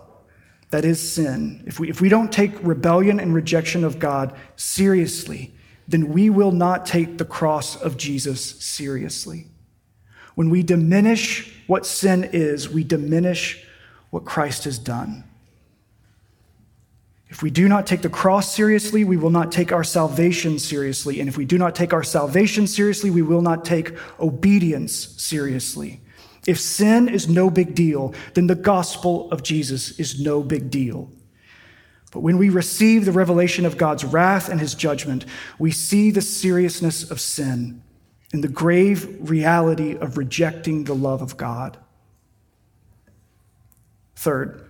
that 0.71 0.85
is 0.85 1.13
sin, 1.13 1.63
if 1.67 1.79
we, 1.79 1.89
if 1.89 2.01
we 2.01 2.09
don't 2.09 2.31
take 2.31 2.51
rebellion 2.61 3.19
and 3.19 3.33
rejection 3.33 3.83
of 3.83 3.99
God 3.99 4.35
seriously, 4.55 5.53
then 5.87 6.11
we 6.11 6.29
will 6.29 6.51
not 6.51 6.85
take 6.85 7.17
the 7.17 7.25
cross 7.25 7.75
of 7.75 7.95
Jesus 7.97 8.41
seriously. 8.63 9.47
When 10.35 10.49
we 10.49 10.63
diminish 10.63 11.51
what 11.67 11.85
sin 11.85 12.29
is, 12.31 12.69
we 12.69 12.83
diminish 12.83 13.65
what 14.11 14.25
Christ 14.25 14.65
has 14.65 14.77
done. 14.77 15.23
If 17.29 17.41
we 17.41 17.49
do 17.49 17.67
not 17.67 17.87
take 17.87 18.01
the 18.01 18.09
cross 18.09 18.53
seriously, 18.53 19.03
we 19.03 19.17
will 19.17 19.29
not 19.29 19.51
take 19.51 19.71
our 19.71 19.83
salvation 19.83 20.59
seriously. 20.59 21.19
And 21.19 21.27
if 21.27 21.37
we 21.37 21.45
do 21.45 21.57
not 21.57 21.75
take 21.75 21.91
our 21.91 22.03
salvation 22.03 22.67
seriously, 22.67 23.09
we 23.09 23.21
will 23.21 23.41
not 23.41 23.65
take 23.65 23.91
obedience 24.19 25.21
seriously. 25.21 26.01
If 26.45 26.59
sin 26.59 27.09
is 27.09 27.27
no 27.27 27.49
big 27.49 27.73
deal, 27.73 28.13
then 28.35 28.47
the 28.47 28.55
gospel 28.55 29.31
of 29.31 29.41
Jesus 29.41 29.99
is 29.99 30.21
no 30.21 30.43
big 30.43 30.69
deal. 30.69 31.09
But 32.11 32.19
when 32.21 32.37
we 32.37 32.49
receive 32.49 33.03
the 33.03 33.11
revelation 33.11 33.65
of 33.65 33.77
God's 33.77 34.05
wrath 34.05 34.47
and 34.47 34.59
his 34.59 34.75
judgment, 34.75 35.25
we 35.57 35.71
see 35.71 36.11
the 36.11 36.21
seriousness 36.21 37.09
of 37.09 37.19
sin 37.19 37.81
and 38.33 38.43
the 38.43 38.47
grave 38.47 39.29
reality 39.29 39.95
of 39.95 40.17
rejecting 40.17 40.83
the 40.83 40.95
love 40.95 41.21
of 41.21 41.37
God. 41.37 41.77
Third, 44.15 44.61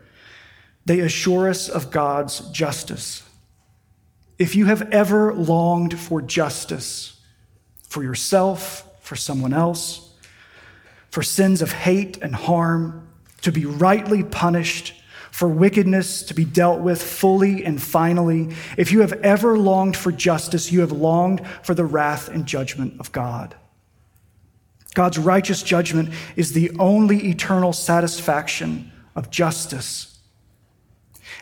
They 0.86 1.00
assure 1.00 1.50
us 1.50 1.68
of 1.68 1.92
God's 1.92 2.42
justice. 2.52 3.24
If 4.38 4.56
you 4.56 4.66
have 4.66 4.84
ever 4.92 5.34
longed 5.34 5.98
for 5.98 6.22
justice 6.22 7.20
for 7.88 8.04
yourself, 8.04 8.86
for 9.00 9.16
someone 9.16 9.54
else, 9.54 10.14
for 11.10 11.24
sins 11.24 11.62
of 11.62 11.72
hate 11.72 12.18
and 12.22 12.36
harm, 12.36 13.08
to 13.42 13.52
be 13.52 13.66
rightly 13.66 14.24
punished, 14.24 14.95
for 15.36 15.50
wickedness 15.50 16.24
to 16.24 16.34
be 16.34 16.46
dealt 16.46 16.80
with 16.80 17.04
fully 17.04 17.66
and 17.66 17.82
finally, 17.82 18.56
if 18.78 18.94
you 18.94 19.02
have 19.02 19.12
ever 19.22 19.58
longed 19.58 19.98
for 19.98 20.10
justice, 20.10 20.72
you 20.72 20.80
have 20.80 20.94
longed 20.94 21.46
for 21.62 21.76
the 21.76 21.84
wrath 21.84 22.30
and 22.30 22.46
judgment 22.46 22.98
of 23.02 23.12
God. 23.12 23.54
God's 24.94 25.20
righteous 25.20 25.62
judgment 25.62 26.14
is 26.38 26.54
the 26.54 26.72
only 26.80 27.28
eternal 27.28 27.74
satisfaction 27.74 28.94
of 29.14 29.30
justice. 29.30 30.20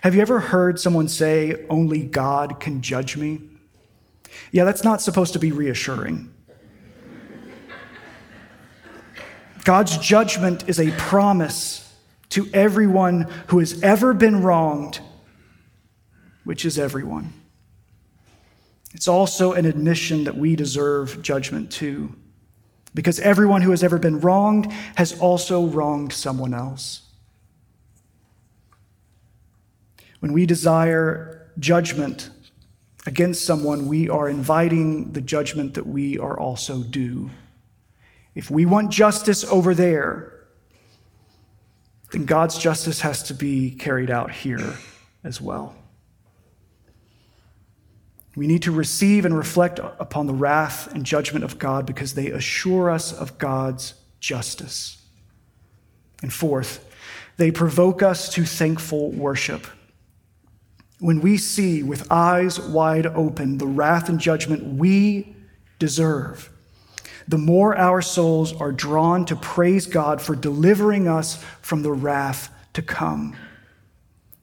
Have 0.01 0.15
you 0.15 0.21
ever 0.21 0.39
heard 0.39 0.79
someone 0.79 1.08
say, 1.08 1.63
Only 1.69 2.01
God 2.01 2.60
can 2.60 2.82
judge 2.82 3.15
me? 3.15 3.41
Yeah, 4.51 4.63
that's 4.63 4.84
not 4.84 5.03
supposed 5.03 5.34
to 5.34 5.39
be 5.39 5.51
reassuring. 5.51 6.34
God's 9.63 9.99
judgment 9.99 10.67
is 10.67 10.79
a 10.79 10.89
promise 10.93 11.82
to 12.33 12.49
everyone 12.51 13.21
who 13.47 13.59
has 13.59 13.79
ever 13.83 14.11
been 14.11 14.41
wronged, 14.41 14.99
which 16.43 16.65
is 16.65 16.79
everyone. 16.79 17.31
It's 18.95 19.07
also 19.07 19.53
an 19.53 19.65
admission 19.65 20.23
that 20.23 20.35
we 20.35 20.55
deserve 20.55 21.21
judgment 21.21 21.71
too 21.71 22.15
because 22.95 23.19
everyone 23.19 23.61
who 23.61 23.69
has 23.69 23.83
ever 23.83 23.99
been 23.99 24.19
wronged 24.19 24.71
has 24.95 25.19
also 25.19 25.67
wronged 25.67 26.11
someone 26.11 26.55
else. 26.55 27.03
When 30.19 30.33
we 30.33 30.47
desire 30.47 31.51
judgment 31.59 32.31
against 33.05 33.45
someone, 33.45 33.87
we 33.87 34.09
are 34.09 34.27
inviting 34.27 35.11
the 35.11 35.21
judgment 35.21 35.75
that 35.75 35.85
we 35.85 36.17
are 36.17 36.39
also 36.39 36.81
due. 36.81 37.29
If 38.33 38.49
we 38.49 38.65
want 38.65 38.89
justice 38.89 39.43
over 39.43 39.75
there, 39.75 40.33
then 42.13 42.26
God's 42.26 42.60
justice 42.60 43.02
has 43.02 43.23
to 43.23 43.34
be 43.34 43.71
carried 43.71 44.12
out 44.12 44.32
here 44.32 44.76
as 45.23 45.41
well. 45.41 45.76
We 48.36 48.45
need 48.45 48.62
to 48.63 48.71
receive 48.71 49.26
and 49.26 49.36
reflect 49.36 49.80
upon 49.80 50.28
the 50.28 50.34
wrath 50.34 50.93
and 50.93 51.06
judgment 51.06 51.43
of 51.43 51.58
God 51.58 51.88
because 51.88 52.13
they 52.13 52.28
assure 52.28 52.91
us 52.91 53.12
of 53.12 53.39
God's 53.39 53.95
justice. 54.19 55.02
And 56.21 56.32
fourth, 56.32 56.88
they 57.38 57.49
provoke 57.49 58.04
us 58.04 58.32
to 58.34 58.45
thankful 58.45 59.12
worship. 59.12 59.65
When 60.99 61.19
we 61.19 61.38
see 61.38 61.82
with 61.82 62.12
eyes 62.12 62.60
wide 62.60 63.08
open 63.08 63.58
the 63.58 63.65
wrath 63.65 64.08
and 64.08 64.19
judgment 64.19 64.78
we 64.78 65.36
deserve, 65.80 66.52
the 67.27 67.38
more 67.38 67.77
our 67.77 68.01
souls 68.01 68.53
are 68.59 68.71
drawn 68.71 69.25
to 69.25 69.36
praise 69.36 69.88
God 69.88 70.21
for 70.21 70.36
delivering 70.36 71.07
us 71.07 71.43
from 71.62 71.83
the 71.83 71.91
wrath 71.91 72.53
to 72.73 72.81
come. 72.81 73.36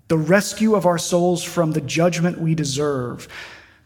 The 0.09 0.19
rescue 0.19 0.75
of 0.75 0.87
our 0.87 0.99
souls 0.99 1.43
from 1.43 1.73
the 1.73 1.81
judgment 1.81 2.41
we 2.41 2.55
deserve. 2.55 3.29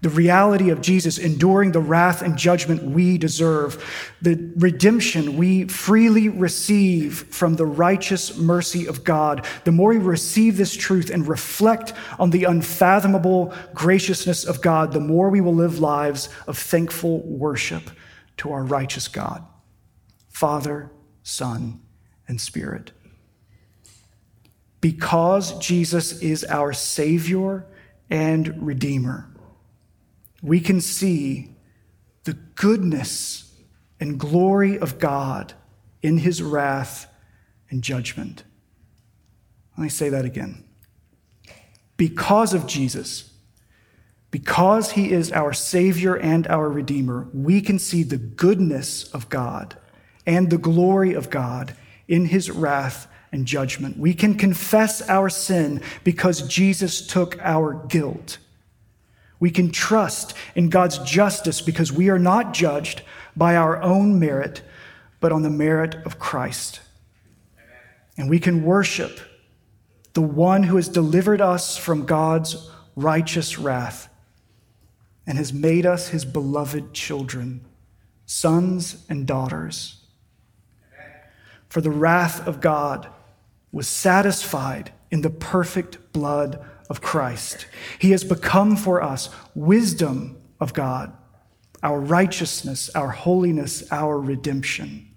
The 0.00 0.10
reality 0.10 0.68
of 0.68 0.82
Jesus 0.82 1.16
enduring 1.16 1.72
the 1.72 1.80
wrath 1.80 2.20
and 2.20 2.36
judgment 2.36 2.82
we 2.82 3.16
deserve, 3.16 3.82
the 4.20 4.52
redemption 4.56 5.38
we 5.38 5.64
freely 5.64 6.28
receive 6.28 7.26
from 7.30 7.56
the 7.56 7.64
righteous 7.64 8.36
mercy 8.36 8.86
of 8.86 9.02
God, 9.02 9.46
the 9.64 9.72
more 9.72 9.90
we 9.90 9.98
receive 9.98 10.58
this 10.58 10.76
truth 10.76 11.08
and 11.08 11.26
reflect 11.26 11.94
on 12.18 12.30
the 12.30 12.44
unfathomable 12.44 13.54
graciousness 13.72 14.44
of 14.44 14.60
God, 14.60 14.92
the 14.92 15.00
more 15.00 15.30
we 15.30 15.40
will 15.40 15.54
live 15.54 15.78
lives 15.78 16.28
of 16.46 16.58
thankful 16.58 17.20
worship 17.20 17.90
to 18.38 18.52
our 18.52 18.64
righteous 18.64 19.08
God, 19.08 19.44
Father, 20.28 20.90
Son, 21.22 21.80
and 22.26 22.40
Spirit. 22.40 22.92
Because 24.80 25.58
Jesus 25.58 26.20
is 26.20 26.44
our 26.44 26.72
Savior 26.72 27.66
and 28.10 28.66
Redeemer 28.66 29.34
we 30.44 30.60
can 30.60 30.78
see 30.82 31.56
the 32.24 32.34
goodness 32.34 33.50
and 33.98 34.20
glory 34.20 34.78
of 34.78 34.98
God 34.98 35.54
in 36.02 36.18
his 36.18 36.42
wrath 36.42 37.06
and 37.70 37.82
judgment. 37.82 38.44
Let 39.78 39.84
me 39.84 39.88
say 39.88 40.10
that 40.10 40.26
again. 40.26 40.62
Because 41.96 42.52
of 42.52 42.66
Jesus, 42.66 43.32
because 44.34 44.90
he 44.90 45.12
is 45.12 45.30
our 45.30 45.52
Savior 45.52 46.16
and 46.16 46.48
our 46.48 46.68
Redeemer, 46.68 47.28
we 47.32 47.60
can 47.60 47.78
see 47.78 48.02
the 48.02 48.16
goodness 48.16 49.08
of 49.12 49.28
God 49.28 49.76
and 50.26 50.50
the 50.50 50.58
glory 50.58 51.14
of 51.14 51.30
God 51.30 51.76
in 52.08 52.24
his 52.24 52.50
wrath 52.50 53.06
and 53.30 53.46
judgment. 53.46 53.96
We 53.96 54.12
can 54.12 54.34
confess 54.34 55.08
our 55.08 55.28
sin 55.28 55.80
because 56.02 56.48
Jesus 56.48 57.06
took 57.06 57.38
our 57.42 57.74
guilt. 57.86 58.38
We 59.38 59.52
can 59.52 59.70
trust 59.70 60.34
in 60.56 60.68
God's 60.68 60.98
justice 60.98 61.60
because 61.60 61.92
we 61.92 62.08
are 62.08 62.18
not 62.18 62.52
judged 62.52 63.02
by 63.36 63.54
our 63.54 63.80
own 63.84 64.18
merit, 64.18 64.62
but 65.20 65.30
on 65.30 65.42
the 65.42 65.48
merit 65.48 65.94
of 66.04 66.18
Christ. 66.18 66.80
And 68.16 68.28
we 68.28 68.40
can 68.40 68.64
worship 68.64 69.20
the 70.14 70.22
one 70.22 70.64
who 70.64 70.74
has 70.74 70.88
delivered 70.88 71.40
us 71.40 71.76
from 71.76 72.04
God's 72.04 72.68
righteous 72.96 73.60
wrath 73.60 74.08
and 75.26 75.38
has 75.38 75.52
made 75.52 75.86
us 75.86 76.08
his 76.08 76.24
beloved 76.24 76.92
children, 76.92 77.64
sons 78.26 79.04
and 79.08 79.26
daughters. 79.26 80.04
For 81.68 81.80
the 81.80 81.90
wrath 81.90 82.46
of 82.46 82.60
God 82.60 83.08
was 83.72 83.88
satisfied 83.88 84.92
in 85.10 85.22
the 85.22 85.30
perfect 85.30 86.12
blood 86.12 86.64
of 86.88 87.00
Christ. 87.00 87.66
He 87.98 88.10
has 88.10 88.22
become 88.22 88.76
for 88.76 89.02
us 89.02 89.30
wisdom 89.54 90.40
of 90.60 90.72
God, 90.74 91.12
our 91.82 91.98
righteousness, 91.98 92.90
our 92.94 93.10
holiness, 93.10 93.82
our 93.90 94.20
redemption. 94.20 95.08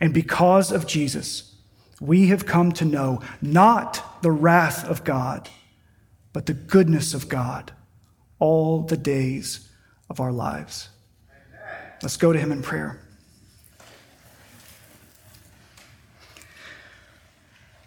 And 0.00 0.14
because 0.14 0.72
of 0.72 0.86
Jesus, 0.86 1.56
we 2.00 2.28
have 2.28 2.46
come 2.46 2.72
to 2.72 2.84
know 2.84 3.20
not 3.42 4.22
the 4.22 4.30
wrath 4.30 4.84
of 4.84 5.04
God, 5.04 5.50
but 6.32 6.46
the 6.46 6.54
goodness 6.54 7.12
of 7.12 7.28
God 7.28 7.72
all 8.40 8.80
the 8.80 8.96
days 8.96 9.68
of 10.08 10.18
our 10.18 10.32
lives. 10.32 10.88
Let's 12.02 12.16
go 12.16 12.32
to 12.32 12.38
him 12.38 12.50
in 12.50 12.62
prayer. 12.62 12.98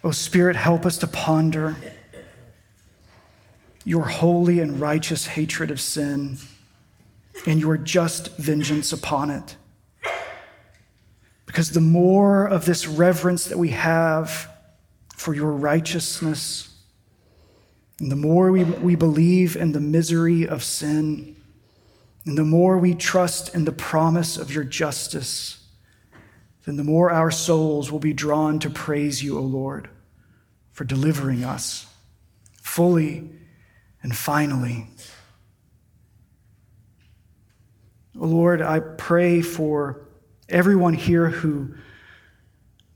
Oh, 0.02 0.10
Spirit, 0.10 0.56
help 0.56 0.86
us 0.86 0.98
to 0.98 1.06
ponder 1.06 1.76
your 3.84 4.04
holy 4.04 4.60
and 4.60 4.80
righteous 4.80 5.26
hatred 5.26 5.70
of 5.70 5.80
sin 5.80 6.38
and 7.46 7.60
your 7.60 7.76
just 7.76 8.36
vengeance 8.36 8.92
upon 8.92 9.30
it. 9.30 9.56
Because 11.46 11.70
the 11.70 11.80
more 11.80 12.46
of 12.46 12.64
this 12.64 12.86
reverence 12.86 13.46
that 13.46 13.58
we 13.58 13.70
have 13.70 14.50
for 15.16 15.34
your 15.34 15.52
righteousness, 15.52 16.73
and 18.00 18.10
the 18.10 18.16
more 18.16 18.50
we, 18.50 18.64
we 18.64 18.94
believe 18.96 19.56
in 19.56 19.72
the 19.72 19.80
misery 19.80 20.46
of 20.46 20.64
sin, 20.64 21.36
and 22.26 22.36
the 22.36 22.44
more 22.44 22.78
we 22.78 22.94
trust 22.94 23.54
in 23.54 23.64
the 23.64 23.72
promise 23.72 24.36
of 24.36 24.52
your 24.52 24.64
justice, 24.64 25.66
then 26.64 26.76
the 26.76 26.84
more 26.84 27.10
our 27.10 27.30
souls 27.30 27.92
will 27.92 27.98
be 27.98 28.12
drawn 28.12 28.58
to 28.60 28.70
praise 28.70 29.22
you, 29.22 29.38
O 29.38 29.42
Lord, 29.42 29.88
for 30.72 30.84
delivering 30.84 31.44
us 31.44 31.86
fully 32.54 33.30
and 34.02 34.16
finally, 34.16 34.86
O 38.20 38.26
Lord, 38.26 38.62
I 38.62 38.80
pray 38.80 39.42
for 39.42 40.06
everyone 40.48 40.94
here 40.94 41.28
who 41.30 41.74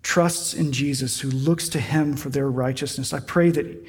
trusts 0.02 0.54
in 0.54 0.72
Jesus, 0.72 1.20
who 1.20 1.30
looks 1.30 1.68
to 1.70 1.80
him 1.80 2.16
for 2.16 2.28
their 2.28 2.48
righteousness. 2.50 3.12
I 3.12 3.20
pray 3.20 3.50
that, 3.50 3.86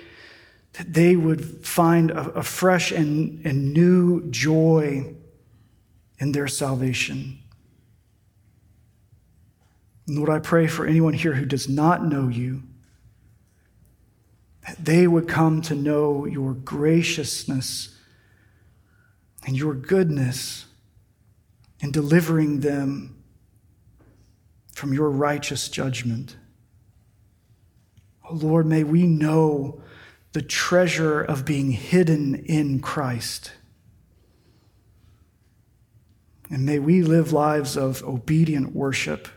that 0.73 0.93
they 0.93 1.15
would 1.15 1.65
find 1.65 2.11
a, 2.11 2.29
a 2.31 2.43
fresh 2.43 2.91
and, 2.91 3.45
and 3.45 3.73
new 3.73 4.29
joy 4.29 5.13
in 6.19 6.31
their 6.31 6.47
salvation. 6.47 7.39
Lord, 10.07 10.29
I 10.29 10.39
pray 10.39 10.67
for 10.67 10.85
anyone 10.85 11.13
here 11.13 11.33
who 11.33 11.45
does 11.45 11.69
not 11.69 12.05
know 12.05 12.27
you 12.27 12.63
that 14.67 14.83
they 14.83 15.07
would 15.07 15.27
come 15.27 15.61
to 15.63 15.73
know 15.73 16.25
your 16.25 16.53
graciousness 16.53 17.95
and 19.45 19.57
your 19.57 19.73
goodness 19.73 20.65
in 21.79 21.91
delivering 21.91 22.59
them 22.59 23.23
from 24.73 24.93
your 24.93 25.09
righteous 25.09 25.69
judgment. 25.69 26.35
Oh 28.29 28.35
Lord, 28.35 28.65
may 28.67 28.83
we 28.83 29.07
know 29.07 29.81
the 30.33 30.41
treasure 30.41 31.21
of 31.21 31.45
being 31.45 31.71
hidden 31.71 32.35
in 32.35 32.79
Christ. 32.79 33.51
And 36.49 36.65
may 36.65 36.79
we 36.79 37.01
live 37.01 37.31
lives 37.31 37.77
of 37.77 38.03
obedient 38.03 38.75
worship 38.75 39.27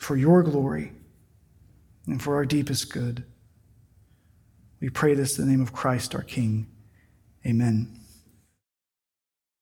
for 0.00 0.16
your 0.16 0.42
glory 0.42 0.92
and 2.06 2.22
for 2.22 2.36
our 2.36 2.44
deepest 2.44 2.92
good. 2.92 3.24
We 4.80 4.90
pray 4.90 5.14
this 5.14 5.38
in 5.38 5.44
the 5.44 5.50
name 5.50 5.62
of 5.62 5.72
Christ 5.72 6.14
our 6.14 6.22
King. 6.22 6.66
Amen. 7.44 7.95